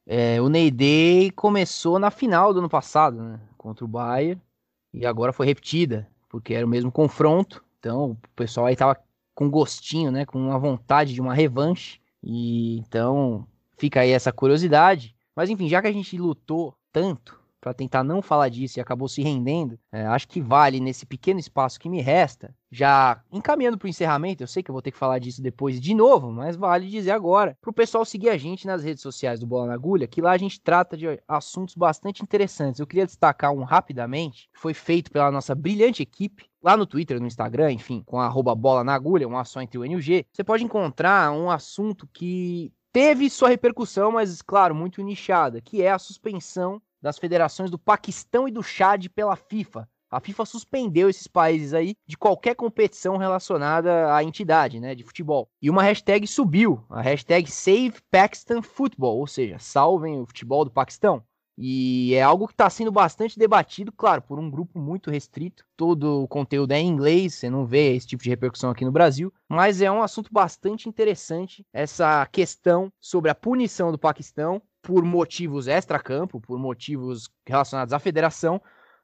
É, 0.05 0.41
o 0.41 0.49
Ney 0.49 0.69
Day 0.69 1.31
começou 1.31 1.97
na 1.97 2.11
final 2.11 2.53
do 2.53 2.59
ano 2.59 2.69
passado, 2.69 3.21
né? 3.21 3.39
contra 3.57 3.85
o 3.85 3.87
Bayern 3.87 4.41
e 4.91 5.05
agora 5.05 5.31
foi 5.31 5.45
repetida, 5.45 6.09
porque 6.27 6.53
era 6.53 6.65
o 6.65 6.69
mesmo 6.69 6.91
confronto. 6.91 7.63
Então 7.79 8.11
o 8.11 8.17
pessoal 8.35 8.65
aí 8.65 8.75
tava 8.75 8.97
com 9.35 9.49
gostinho, 9.49 10.11
né, 10.11 10.25
com 10.25 10.39
uma 10.39 10.57
vontade 10.57 11.13
de 11.13 11.21
uma 11.21 11.33
revanche. 11.33 12.01
E 12.23 12.79
então 12.79 13.47
fica 13.81 14.01
aí 14.01 14.11
essa 14.11 14.31
curiosidade. 14.31 15.15
Mas 15.35 15.49
enfim, 15.49 15.67
já 15.67 15.81
que 15.81 15.87
a 15.87 15.91
gente 15.91 16.15
lutou 16.15 16.75
tanto 16.93 17.41
para 17.59 17.73
tentar 17.73 18.03
não 18.03 18.21
falar 18.21 18.49
disso 18.49 18.79
e 18.79 18.81
acabou 18.81 19.07
se 19.07 19.21
rendendo, 19.21 19.79
é, 19.91 20.05
acho 20.05 20.27
que 20.27 20.41
vale 20.41 20.79
nesse 20.79 21.05
pequeno 21.05 21.39
espaço 21.39 21.79
que 21.79 21.89
me 21.89 22.01
resta, 22.01 22.55
já 22.71 23.21
encaminhando 23.31 23.77
para 23.77 23.85
o 23.85 23.89
encerramento, 23.89 24.41
eu 24.41 24.47
sei 24.47 24.63
que 24.63 24.71
eu 24.71 24.73
vou 24.73 24.81
ter 24.81 24.91
que 24.91 24.97
falar 24.97 25.19
disso 25.19 25.43
depois 25.43 25.79
de 25.79 25.93
novo, 25.93 26.31
mas 26.31 26.55
vale 26.55 26.87
dizer 26.87 27.11
agora 27.11 27.55
para 27.61 27.69
o 27.69 27.73
pessoal 27.73 28.03
seguir 28.03 28.29
a 28.29 28.37
gente 28.37 28.65
nas 28.65 28.83
redes 28.83 29.03
sociais 29.03 29.39
do 29.39 29.45
Bola 29.45 29.67
na 29.67 29.73
Agulha, 29.73 30.07
que 30.07 30.21
lá 30.21 30.31
a 30.31 30.37
gente 30.37 30.59
trata 30.59 30.97
de 30.97 31.05
assuntos 31.27 31.75
bastante 31.75 32.23
interessantes. 32.23 32.79
Eu 32.79 32.87
queria 32.87 33.05
destacar 33.05 33.51
um 33.51 33.63
rapidamente, 33.63 34.49
que 34.53 34.59
foi 34.59 34.73
feito 34.73 35.11
pela 35.11 35.31
nossa 35.31 35.53
brilhante 35.53 36.01
equipe, 36.01 36.45
lá 36.63 36.75
no 36.75 36.85
Twitter, 36.85 37.19
no 37.19 37.27
Instagram, 37.27 37.73
enfim, 37.73 38.01
com 38.05 38.19
arroba 38.19 38.55
bola 38.55 38.83
na 38.83 38.93
agulha, 38.95 39.27
uma 39.27 39.45
só 39.45 39.61
entre 39.61 39.77
o 39.77 39.85
N 39.85 39.95
você 40.31 40.43
pode 40.43 40.63
encontrar 40.63 41.31
um 41.31 41.49
assunto 41.49 42.07
que 42.11 42.71
teve 42.91 43.29
sua 43.29 43.49
repercussão, 43.49 44.11
mas 44.11 44.41
claro, 44.41 44.75
muito 44.75 45.01
nichada, 45.01 45.61
que 45.61 45.81
é 45.81 45.91
a 45.91 45.99
suspensão 45.99 46.81
das 47.01 47.17
federações 47.17 47.71
do 47.71 47.79
Paquistão 47.79 48.47
e 48.47 48.51
do 48.51 48.61
Chad 48.61 49.07
pela 49.09 49.35
FIFA. 49.35 49.89
A 50.11 50.19
FIFA 50.19 50.45
suspendeu 50.45 51.09
esses 51.09 51.25
países 51.25 51.73
aí 51.73 51.95
de 52.05 52.17
qualquer 52.17 52.53
competição 52.53 53.15
relacionada 53.15 54.13
à 54.13 54.21
entidade, 54.21 54.77
né, 54.77 54.93
de 54.93 55.05
futebol. 55.05 55.49
E 55.61 55.69
uma 55.69 55.83
hashtag 55.83 56.27
subiu, 56.27 56.83
a 56.89 57.01
hashtag 57.01 57.49
Save 57.49 57.93
Pakistan 58.11 58.61
Football, 58.61 59.19
ou 59.19 59.25
seja, 59.25 59.57
salvem 59.57 60.19
o 60.19 60.25
futebol 60.25 60.65
do 60.65 60.71
Paquistão. 60.71 61.23
E 61.57 62.13
é 62.15 62.21
algo 62.21 62.47
que 62.47 62.53
está 62.53 62.69
sendo 62.69 62.91
bastante 62.91 63.37
debatido, 63.37 63.91
claro, 63.91 64.21
por 64.21 64.39
um 64.39 64.49
grupo 64.49 64.79
muito 64.79 65.11
restrito. 65.11 65.65
Todo 65.75 66.23
o 66.23 66.27
conteúdo 66.27 66.71
é 66.71 66.79
em 66.79 66.87
inglês, 66.87 67.35
você 67.35 67.49
não 67.49 67.65
vê 67.65 67.95
esse 67.95 68.07
tipo 68.07 68.23
de 68.23 68.29
repercussão 68.29 68.71
aqui 68.71 68.85
no 68.85 68.91
Brasil. 68.91 69.33
Mas 69.47 69.81
é 69.81 69.91
um 69.91 70.01
assunto 70.01 70.29
bastante 70.31 70.87
interessante, 70.87 71.65
essa 71.71 72.25
questão 72.27 72.91
sobre 72.99 73.29
a 73.29 73.35
punição 73.35 73.91
do 73.91 73.99
Paquistão 73.99 74.61
por 74.81 75.03
motivos 75.03 75.67
extra-campo, 75.67 76.41
por 76.41 76.57
motivos 76.57 77.29
relacionados 77.45 77.93
à 77.93 77.99
federação, 77.99 78.61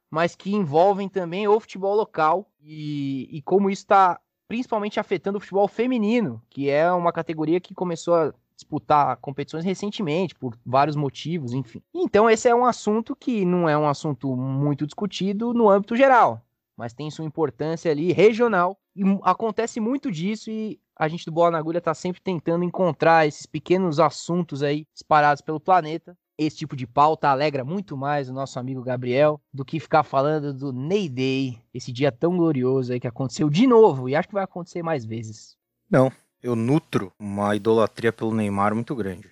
mas 0.10 0.36
que 0.36 0.54
envolvem 0.54 1.08
também 1.08 1.48
o 1.48 1.60
futebol 1.60 1.96
local 1.96 2.50
e, 2.60 3.28
e 3.32 3.42
como 3.42 3.70
isso 3.70 3.84
está 3.84 4.20
principalmente 4.48 5.00
afetando 5.00 5.38
o 5.38 5.42
futebol 5.42 5.68
feminino, 5.68 6.42
que 6.50 6.70
é 6.70 6.90
uma 6.92 7.12
categoria 7.12 7.60
que 7.60 7.76
começou 7.76 8.16
a 8.16 8.34
disputar 8.58 9.17
competições 9.17 9.63
recentemente, 9.63 10.36
por 10.36 10.58
vários 10.65 10.96
motivos, 10.96 11.54
enfim. 11.54 11.82
Então, 11.93 12.30
esse 12.30 12.50
é 12.50 12.56
um 12.56 12.65
assunto 12.65 13.15
que 13.15 13.46
não 13.46 13.70
é 13.70 13.78
um 13.78 13.88
assunto 13.88 14.36
muito 14.36 14.86
discutido 14.86 15.54
no 15.54 15.70
âmbito 15.70 15.96
geral, 15.96 16.41
mas 16.76 16.93
tem 16.93 17.10
sua 17.10 17.26
importância 17.26 17.91
ali 17.91 18.12
regional. 18.12 18.78
E 18.96 19.04
acontece 19.24 19.80
muito 19.80 20.12
disso 20.12 20.50
e 20.50 20.80
a 20.96 21.08
gente 21.08 21.26
do 21.26 21.32
Bola 21.32 21.52
na 21.52 21.60
Agulha 21.60 21.78
está 21.78 21.93
sempre 21.93 22.20
tentando 22.20 22.63
encontrar 22.63 23.28
esses 23.28 23.46
pequenos 23.46 24.00
assuntos 24.00 24.63
aí 24.63 24.86
espalhados 24.96 25.41
pelo 25.41 25.60
planeta. 25.60 26.17
Esse 26.36 26.58
tipo 26.58 26.76
de 26.76 26.86
pauta 26.86 27.30
alegra 27.30 27.63
muito 27.63 27.96
mais 27.96 28.30
o 28.30 28.34
nosso 28.34 28.60
amigo 28.60 28.84
Gabriel 28.84 29.39
do 29.52 29.65
que 29.65 29.80
ficar 29.80 30.04
falando 30.04 30.54
do 30.54 30.72
Ney 30.72 31.10
Day, 31.10 31.60
esse 31.74 31.91
dia 31.91 32.12
tão 32.12 32.38
glorioso 32.38 32.93
aí 32.93 33.00
que 33.00 33.08
aconteceu 33.08 33.50
de 33.50 33.65
novo 33.65 34.08
e 34.08 34.15
acho 34.15 34.28
que 34.28 34.36
vai 34.36 34.43
acontecer 34.43 34.84
mais 34.84 35.04
vezes. 35.04 35.56
Não, 35.89 36.12
eu 36.41 36.56
nutro 36.56 37.12
uma 37.19 37.56
idolatria 37.56 38.13
pelo 38.13 38.34
Neymar 38.34 38.73
muito 38.73 38.95
grande. 38.95 39.30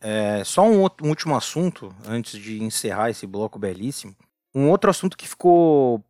É, 0.00 0.42
só 0.44 0.66
um, 0.66 0.80
outro, 0.80 1.06
um 1.06 1.10
último 1.10 1.36
assunto, 1.36 1.94
antes 2.06 2.40
de 2.40 2.62
encerrar 2.62 3.10
esse 3.10 3.26
bloco 3.26 3.58
belíssimo. 3.58 4.16
Um 4.54 4.68
outro 4.70 4.90
assunto 4.90 5.16
que 5.16 5.28
ficou. 5.28 6.02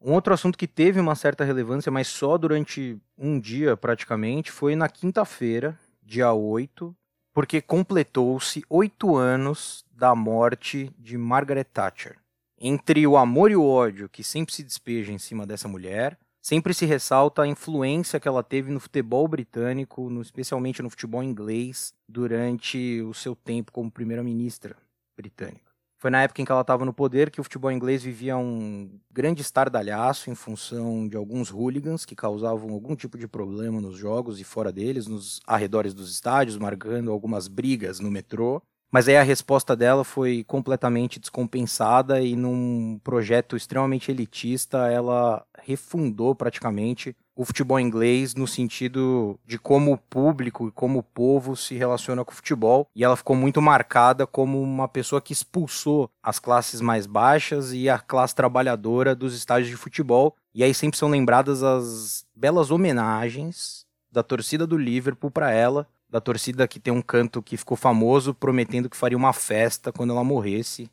Um 0.00 0.12
outro 0.12 0.34
assunto 0.34 0.58
que 0.58 0.66
teve 0.66 1.00
uma 1.00 1.14
certa 1.14 1.44
relevância, 1.44 1.90
mas 1.90 2.08
só 2.08 2.36
durante 2.36 2.98
um 3.16 3.38
dia 3.38 3.76
praticamente, 3.76 4.50
foi 4.50 4.76
na 4.76 4.88
quinta-feira, 4.88 5.78
dia 6.02 6.30
8, 6.32 6.94
porque 7.32 7.62
completou-se 7.62 8.62
oito 8.68 9.16
anos 9.16 9.84
da 9.90 10.14
morte 10.14 10.90
de 10.98 11.16
Margaret 11.16 11.64
Thatcher. 11.64 12.16
Entre 12.58 13.06
o 13.06 13.16
amor 13.16 13.50
e 13.50 13.56
o 13.56 13.64
ódio 13.66 14.08
que 14.08 14.22
sempre 14.22 14.54
se 14.54 14.62
despeja 14.62 15.10
em 15.12 15.18
cima 15.18 15.46
dessa 15.46 15.68
mulher, 15.68 16.18
sempre 16.44 16.74
se 16.74 16.84
ressalta 16.84 17.40
a 17.40 17.46
influência 17.48 18.20
que 18.20 18.28
ela 18.28 18.42
teve 18.42 18.70
no 18.70 18.78
futebol 18.78 19.26
britânico, 19.26 20.10
no, 20.10 20.20
especialmente 20.20 20.82
no 20.82 20.90
futebol 20.90 21.22
inglês, 21.22 21.94
durante 22.06 23.00
o 23.00 23.14
seu 23.14 23.34
tempo 23.34 23.72
como 23.72 23.90
primeira-ministra 23.90 24.76
britânica. 25.16 25.72
Foi 25.96 26.10
na 26.10 26.22
época 26.22 26.42
em 26.42 26.44
que 26.44 26.52
ela 26.52 26.60
estava 26.60 26.84
no 26.84 26.92
poder 26.92 27.30
que 27.30 27.40
o 27.40 27.44
futebol 27.44 27.72
inglês 27.72 28.02
vivia 28.02 28.36
um 28.36 29.00
grande 29.10 29.40
estardalhaço 29.40 30.30
em 30.30 30.34
função 30.34 31.08
de 31.08 31.16
alguns 31.16 31.50
hooligans 31.50 32.04
que 32.04 32.14
causavam 32.14 32.72
algum 32.72 32.94
tipo 32.94 33.16
de 33.16 33.26
problema 33.26 33.80
nos 33.80 33.96
jogos 33.96 34.38
e 34.38 34.44
fora 34.44 34.70
deles, 34.70 35.06
nos 35.06 35.40
arredores 35.46 35.94
dos 35.94 36.12
estádios, 36.12 36.58
marcando 36.58 37.10
algumas 37.10 37.48
brigas 37.48 38.00
no 38.00 38.10
metrô. 38.10 38.60
Mas 38.94 39.08
aí 39.08 39.16
a 39.16 39.24
resposta 39.24 39.74
dela 39.74 40.04
foi 40.04 40.44
completamente 40.44 41.18
descompensada 41.18 42.20
e 42.20 42.36
num 42.36 43.00
projeto 43.02 43.56
extremamente 43.56 44.12
elitista, 44.12 44.86
ela 44.86 45.44
refundou 45.64 46.32
praticamente 46.32 47.16
o 47.34 47.44
futebol 47.44 47.80
inglês 47.80 48.36
no 48.36 48.46
sentido 48.46 49.36
de 49.44 49.58
como 49.58 49.92
o 49.92 49.98
público 49.98 50.68
e 50.68 50.70
como 50.70 51.00
o 51.00 51.02
povo 51.02 51.56
se 51.56 51.74
relaciona 51.74 52.24
com 52.24 52.30
o 52.30 52.36
futebol. 52.36 52.86
E 52.94 53.02
ela 53.02 53.16
ficou 53.16 53.34
muito 53.34 53.60
marcada 53.60 54.28
como 54.28 54.62
uma 54.62 54.86
pessoa 54.86 55.20
que 55.20 55.32
expulsou 55.32 56.08
as 56.22 56.38
classes 56.38 56.80
mais 56.80 57.04
baixas 57.04 57.72
e 57.72 57.88
a 57.88 57.98
classe 57.98 58.36
trabalhadora 58.36 59.12
dos 59.12 59.34
estádios 59.34 59.70
de 59.70 59.76
futebol. 59.76 60.36
E 60.54 60.62
aí 60.62 60.72
sempre 60.72 60.96
são 60.96 61.08
lembradas 61.08 61.64
as 61.64 62.24
belas 62.32 62.70
homenagens 62.70 63.84
da 64.12 64.22
torcida 64.22 64.64
do 64.64 64.78
Liverpool 64.78 65.32
para 65.32 65.50
ela 65.50 65.88
da 66.14 66.20
torcida 66.20 66.68
que 66.68 66.78
tem 66.78 66.92
um 66.94 67.02
canto 67.02 67.42
que 67.42 67.56
ficou 67.56 67.76
famoso, 67.76 68.32
prometendo 68.32 68.88
que 68.88 68.96
faria 68.96 69.18
uma 69.18 69.32
festa 69.32 69.90
quando 69.90 70.12
ela 70.12 70.22
morresse. 70.22 70.88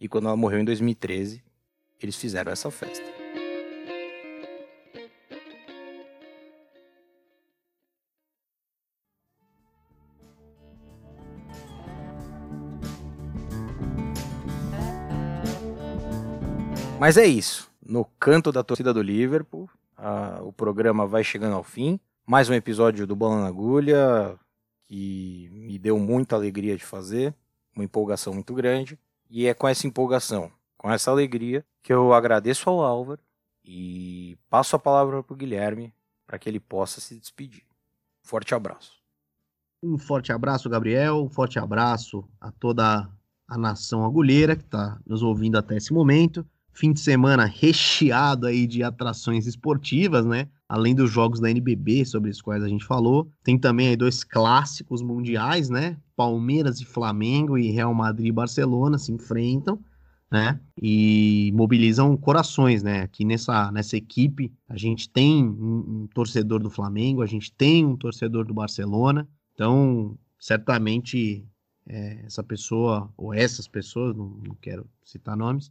E 0.00 0.08
quando 0.08 0.26
ela 0.26 0.36
morreu 0.36 0.58
em 0.58 0.64
2013, 0.64 1.44
eles 2.02 2.16
fizeram 2.16 2.50
essa 2.50 2.72
festa. 2.72 3.04
Mas 16.98 17.16
é 17.16 17.24
isso. 17.24 17.70
No 17.80 18.04
canto 18.18 18.50
da 18.50 18.64
torcida 18.64 18.92
do 18.92 19.00
Liverpool, 19.00 19.70
a, 19.96 20.40
o 20.42 20.52
programa 20.52 21.06
vai 21.06 21.22
chegando 21.22 21.54
ao 21.54 21.62
fim. 21.62 22.00
Mais 22.26 22.48
um 22.48 22.54
episódio 22.54 23.06
do 23.06 23.14
Bola 23.14 23.42
na 23.42 23.46
Agulha 23.46 24.36
que 24.86 25.48
me 25.52 25.78
deu 25.78 25.98
muita 25.98 26.36
alegria 26.36 26.76
de 26.76 26.84
fazer, 26.84 27.34
uma 27.74 27.84
empolgação 27.84 28.34
muito 28.34 28.54
grande. 28.54 28.98
E 29.28 29.46
é 29.46 29.54
com 29.54 29.66
essa 29.66 29.86
empolgação, 29.86 30.50
com 30.76 30.90
essa 30.90 31.10
alegria, 31.10 31.64
que 31.82 31.92
eu 31.92 32.12
agradeço 32.12 32.68
ao 32.70 32.82
Álvaro 32.82 33.20
e 33.64 34.38
passo 34.48 34.76
a 34.76 34.78
palavra 34.78 35.22
para 35.22 35.34
o 35.34 35.36
Guilherme 35.36 35.92
para 36.26 36.38
que 36.38 36.48
ele 36.48 36.60
possa 36.60 37.00
se 37.00 37.18
despedir. 37.18 37.64
Forte 38.22 38.54
abraço. 38.54 39.02
Um 39.82 39.98
forte 39.98 40.32
abraço, 40.32 40.68
Gabriel. 40.68 41.22
Um 41.22 41.28
forte 41.28 41.58
abraço 41.58 42.26
a 42.40 42.50
toda 42.50 43.08
a 43.46 43.58
nação 43.58 44.04
agulheira 44.04 44.56
que 44.56 44.64
está 44.64 44.98
nos 45.06 45.22
ouvindo 45.22 45.58
até 45.58 45.76
esse 45.76 45.92
momento. 45.92 46.46
Fim 46.74 46.92
de 46.92 47.00
semana 47.00 47.44
recheado 47.46 48.46
aí 48.46 48.66
de 48.66 48.82
atrações 48.82 49.46
esportivas, 49.46 50.26
né? 50.26 50.48
além 50.74 50.94
dos 50.94 51.10
jogos 51.10 51.40
da 51.40 51.48
NBB, 51.48 52.04
sobre 52.04 52.30
os 52.30 52.40
quais 52.40 52.62
a 52.62 52.68
gente 52.68 52.84
falou, 52.84 53.30
tem 53.44 53.58
também 53.58 53.88
aí 53.88 53.96
dois 53.96 54.24
clássicos 54.24 55.02
mundiais, 55.02 55.68
né? 55.68 55.96
Palmeiras 56.16 56.80
e 56.80 56.84
Flamengo 56.84 57.56
e 57.56 57.70
Real 57.70 57.94
Madrid 57.94 58.28
e 58.28 58.32
Barcelona 58.32 58.98
se 58.98 59.12
enfrentam, 59.12 59.78
né? 60.30 60.58
E 60.80 61.52
mobilizam 61.54 62.16
corações, 62.16 62.82
né? 62.82 63.02
Aqui 63.02 63.24
nessa, 63.24 63.70
nessa 63.70 63.96
equipe 63.96 64.52
a 64.68 64.76
gente 64.76 65.08
tem 65.08 65.44
um, 65.44 66.02
um 66.02 66.08
torcedor 66.12 66.60
do 66.60 66.70
Flamengo, 66.70 67.22
a 67.22 67.26
gente 67.26 67.52
tem 67.52 67.84
um 67.84 67.96
torcedor 67.96 68.44
do 68.44 68.54
Barcelona, 68.54 69.28
então 69.52 70.18
certamente 70.38 71.46
é, 71.86 72.24
essa 72.24 72.42
pessoa 72.42 73.12
ou 73.16 73.34
essas 73.34 73.68
pessoas, 73.68 74.16
não, 74.16 74.28
não 74.44 74.56
quero 74.60 74.86
citar 75.04 75.36
nomes, 75.36 75.70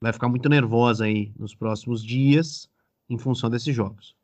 vai 0.00 0.12
ficar 0.12 0.28
muito 0.28 0.48
nervosa 0.48 1.04
aí 1.04 1.32
nos 1.38 1.54
próximos 1.54 2.02
dias 2.02 2.68
em 3.08 3.18
função 3.18 3.50
desses 3.50 3.74
jogos. 3.74 4.14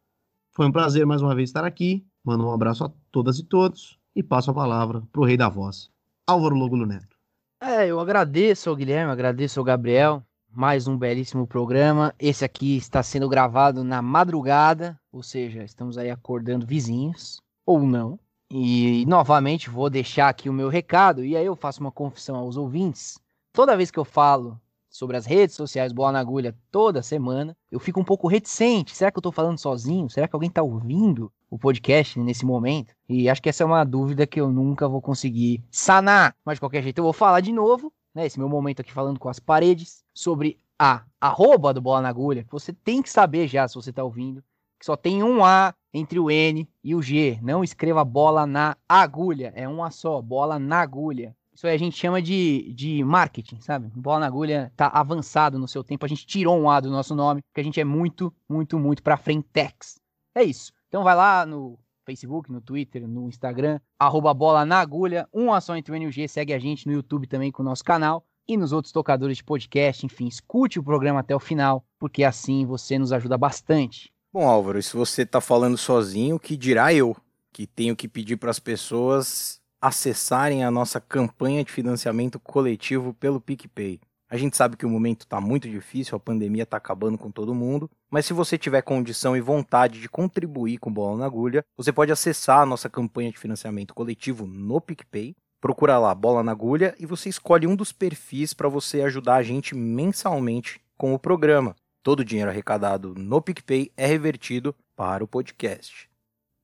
Foi 0.52 0.66
um 0.66 0.72
prazer 0.72 1.04
mais 1.04 1.20
uma 1.20 1.34
vez 1.34 1.50
estar 1.50 1.64
aqui. 1.64 2.04
Mando 2.22 2.46
um 2.46 2.52
abraço 2.52 2.84
a 2.84 2.92
todas 3.10 3.38
e 3.38 3.44
todos 3.44 3.98
e 4.14 4.22
passo 4.22 4.50
a 4.50 4.54
palavra 4.54 5.02
para 5.12 5.20
o 5.20 5.24
rei 5.24 5.36
da 5.36 5.48
voz, 5.48 5.90
Álvaro 6.26 6.54
Logulo 6.54 6.86
Neto. 6.86 7.16
É, 7.60 7.86
eu 7.86 7.98
agradeço 7.98 8.70
ao 8.70 8.76
Guilherme, 8.76 9.10
agradeço 9.10 9.58
ao 9.58 9.64
Gabriel. 9.64 10.22
Mais 10.50 10.86
um 10.86 10.96
belíssimo 10.96 11.46
programa. 11.46 12.14
Esse 12.16 12.44
aqui 12.44 12.76
está 12.76 13.02
sendo 13.02 13.28
gravado 13.28 13.82
na 13.82 14.00
madrugada, 14.00 14.98
ou 15.10 15.22
seja, 15.22 15.64
estamos 15.64 15.98
aí 15.98 16.10
acordando 16.10 16.64
vizinhos, 16.64 17.40
ou 17.66 17.82
não. 17.82 18.18
E 18.48 19.04
novamente 19.06 19.68
vou 19.68 19.90
deixar 19.90 20.28
aqui 20.28 20.48
o 20.48 20.52
meu 20.52 20.68
recado, 20.68 21.24
e 21.24 21.36
aí 21.36 21.44
eu 21.44 21.56
faço 21.56 21.80
uma 21.80 21.90
confissão 21.90 22.36
aos 22.36 22.56
ouvintes. 22.56 23.18
Toda 23.52 23.76
vez 23.76 23.90
que 23.90 23.98
eu 23.98 24.04
falo 24.04 24.60
sobre 24.94 25.16
as 25.16 25.26
redes 25.26 25.56
sociais 25.56 25.92
Bola 25.92 26.12
na 26.12 26.20
Agulha 26.20 26.56
toda 26.70 27.02
semana, 27.02 27.56
eu 27.68 27.80
fico 27.80 27.98
um 27.98 28.04
pouco 28.04 28.28
reticente. 28.28 28.94
Será 28.94 29.10
que 29.10 29.18
eu 29.18 29.22
tô 29.22 29.32
falando 29.32 29.58
sozinho? 29.58 30.08
Será 30.08 30.28
que 30.28 30.36
alguém 30.36 30.48
tá 30.48 30.62
ouvindo 30.62 31.32
o 31.50 31.58
podcast 31.58 32.16
nesse 32.20 32.46
momento? 32.46 32.94
E 33.08 33.28
acho 33.28 33.42
que 33.42 33.48
essa 33.48 33.64
é 33.64 33.66
uma 33.66 33.82
dúvida 33.82 34.24
que 34.24 34.40
eu 34.40 34.52
nunca 34.52 34.88
vou 34.88 35.02
conseguir 35.02 35.64
sanar. 35.68 36.36
Mas 36.44 36.56
de 36.56 36.60
qualquer 36.60 36.80
jeito, 36.80 36.98
eu 36.98 37.02
vou 37.02 37.12
falar 37.12 37.40
de 37.40 37.50
novo, 37.50 37.92
né? 38.14 38.24
Esse 38.24 38.38
meu 38.38 38.48
momento 38.48 38.82
aqui 38.82 38.92
falando 38.92 39.18
com 39.18 39.28
as 39.28 39.40
paredes, 39.40 40.04
sobre 40.14 40.60
a 40.78 41.02
arroba 41.20 41.74
do 41.74 41.80
Bola 41.80 42.02
na 42.02 42.10
Agulha. 42.10 42.46
Você 42.52 42.72
tem 42.72 43.02
que 43.02 43.10
saber 43.10 43.48
já, 43.48 43.66
se 43.66 43.74
você 43.74 43.92
tá 43.92 44.04
ouvindo, 44.04 44.44
que 44.78 44.86
só 44.86 44.94
tem 44.94 45.24
um 45.24 45.44
A 45.44 45.74
entre 45.92 46.20
o 46.20 46.30
N 46.30 46.68
e 46.84 46.94
o 46.94 47.02
G. 47.02 47.40
Não 47.42 47.64
escreva 47.64 48.04
bola 48.04 48.46
na 48.46 48.76
agulha. 48.88 49.52
É 49.56 49.68
um 49.68 49.82
A 49.82 49.90
só, 49.90 50.22
bola 50.22 50.56
na 50.56 50.82
agulha. 50.82 51.34
Isso 51.54 51.66
aí 51.68 51.74
a 51.74 51.78
gente 51.78 51.96
chama 51.96 52.20
de, 52.20 52.72
de 52.74 53.04
marketing, 53.04 53.60
sabe? 53.60 53.88
Bola 53.94 54.20
na 54.20 54.26
agulha 54.26 54.72
tá 54.76 54.88
avançado 54.88 55.58
no 55.58 55.68
seu 55.68 55.84
tempo. 55.84 56.04
A 56.04 56.08
gente 56.08 56.26
tirou 56.26 56.58
um 56.58 56.68
A 56.68 56.80
do 56.80 56.90
nosso 56.90 57.14
nome, 57.14 57.42
porque 57.42 57.60
a 57.60 57.64
gente 57.64 57.80
é 57.80 57.84
muito, 57.84 58.34
muito, 58.48 58.78
muito 58.78 59.02
pra 59.02 59.16
frentex. 59.16 60.00
É 60.34 60.42
isso. 60.42 60.72
Então 60.88 61.04
vai 61.04 61.14
lá 61.14 61.46
no 61.46 61.78
Facebook, 62.04 62.50
no 62.50 62.60
Twitter, 62.60 63.06
no 63.06 63.28
Instagram, 63.28 63.80
arroba 63.98 64.34
bola 64.34 64.66
na 64.66 64.80
agulha, 64.80 65.28
um 65.32 65.52
A 65.52 65.60
só 65.60 65.76
entre 65.76 65.92
o 65.92 65.94
N 65.94 66.04
e 66.04 66.08
o 66.08 66.12
G. 66.12 66.26
Segue 66.26 66.52
a 66.52 66.58
gente 66.58 66.86
no 66.86 66.92
YouTube 66.92 67.26
também 67.26 67.52
com 67.52 67.62
o 67.62 67.64
nosso 67.64 67.84
canal 67.84 68.26
e 68.46 68.56
nos 68.56 68.72
outros 68.72 68.92
tocadores 68.92 69.36
de 69.36 69.44
podcast. 69.44 70.04
Enfim, 70.04 70.26
escute 70.26 70.80
o 70.80 70.82
programa 70.82 71.20
até 71.20 71.34
o 71.36 71.40
final, 71.40 71.84
porque 72.00 72.24
assim 72.24 72.66
você 72.66 72.98
nos 72.98 73.12
ajuda 73.12 73.38
bastante. 73.38 74.12
Bom, 74.32 74.48
Álvaro, 74.48 74.82
se 74.82 74.96
você 74.96 75.24
tá 75.24 75.40
falando 75.40 75.78
sozinho, 75.78 76.38
que 76.38 76.56
dirá 76.56 76.92
eu, 76.92 77.16
que 77.52 77.64
tenho 77.64 77.94
que 77.94 78.08
pedir 78.08 78.36
para 78.36 78.50
as 78.50 78.58
pessoas 78.58 79.62
acessarem 79.84 80.64
a 80.64 80.70
nossa 80.70 80.98
campanha 80.98 81.62
de 81.62 81.70
financiamento 81.70 82.40
coletivo 82.40 83.12
pelo 83.12 83.38
PicPay. 83.38 84.00
A 84.30 84.36
gente 84.38 84.56
sabe 84.56 84.78
que 84.78 84.86
o 84.86 84.88
momento 84.88 85.20
está 85.20 85.42
muito 85.42 85.68
difícil, 85.68 86.16
a 86.16 86.20
pandemia 86.20 86.62
está 86.62 86.78
acabando 86.78 87.18
com 87.18 87.30
todo 87.30 87.54
mundo, 87.54 87.90
mas 88.10 88.24
se 88.24 88.32
você 88.32 88.56
tiver 88.56 88.80
condição 88.80 89.36
e 89.36 89.42
vontade 89.42 90.00
de 90.00 90.08
contribuir 90.08 90.78
com 90.78 90.90
Bola 90.90 91.18
na 91.18 91.26
Agulha, 91.26 91.62
você 91.76 91.92
pode 91.92 92.10
acessar 92.10 92.60
a 92.60 92.66
nossa 92.66 92.88
campanha 92.88 93.30
de 93.30 93.36
financiamento 93.36 93.92
coletivo 93.94 94.46
no 94.46 94.80
PicPay, 94.80 95.36
procura 95.60 95.98
lá 95.98 96.14
Bola 96.14 96.42
na 96.42 96.52
Agulha 96.52 96.94
e 96.98 97.04
você 97.04 97.28
escolhe 97.28 97.66
um 97.66 97.76
dos 97.76 97.92
perfis 97.92 98.54
para 98.54 98.70
você 98.70 99.02
ajudar 99.02 99.34
a 99.34 99.42
gente 99.42 99.74
mensalmente 99.74 100.80
com 100.96 101.12
o 101.12 101.18
programa. 101.18 101.76
Todo 102.02 102.20
o 102.20 102.24
dinheiro 102.24 102.50
arrecadado 102.50 103.14
no 103.14 103.42
PicPay 103.42 103.92
é 103.98 104.06
revertido 104.06 104.74
para 104.96 105.22
o 105.22 105.28
podcast. 105.28 106.08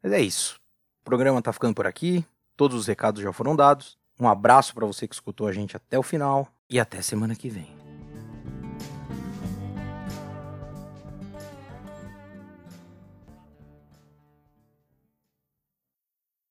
Mas 0.02 0.12
é 0.12 0.22
isso. 0.22 0.58
O 1.02 1.04
programa 1.04 1.40
está 1.40 1.52
ficando 1.52 1.74
por 1.74 1.86
aqui. 1.86 2.24
Todos 2.60 2.76
os 2.76 2.86
recados 2.86 3.22
já 3.22 3.32
foram 3.32 3.56
dados. 3.56 3.96
Um 4.20 4.28
abraço 4.28 4.74
para 4.74 4.84
você 4.84 5.08
que 5.08 5.14
escutou 5.14 5.46
a 5.46 5.52
gente 5.52 5.78
até 5.78 5.98
o 5.98 6.02
final 6.02 6.46
e 6.68 6.78
até 6.78 7.00
semana 7.00 7.34
que 7.34 7.48
vem. 7.48 7.89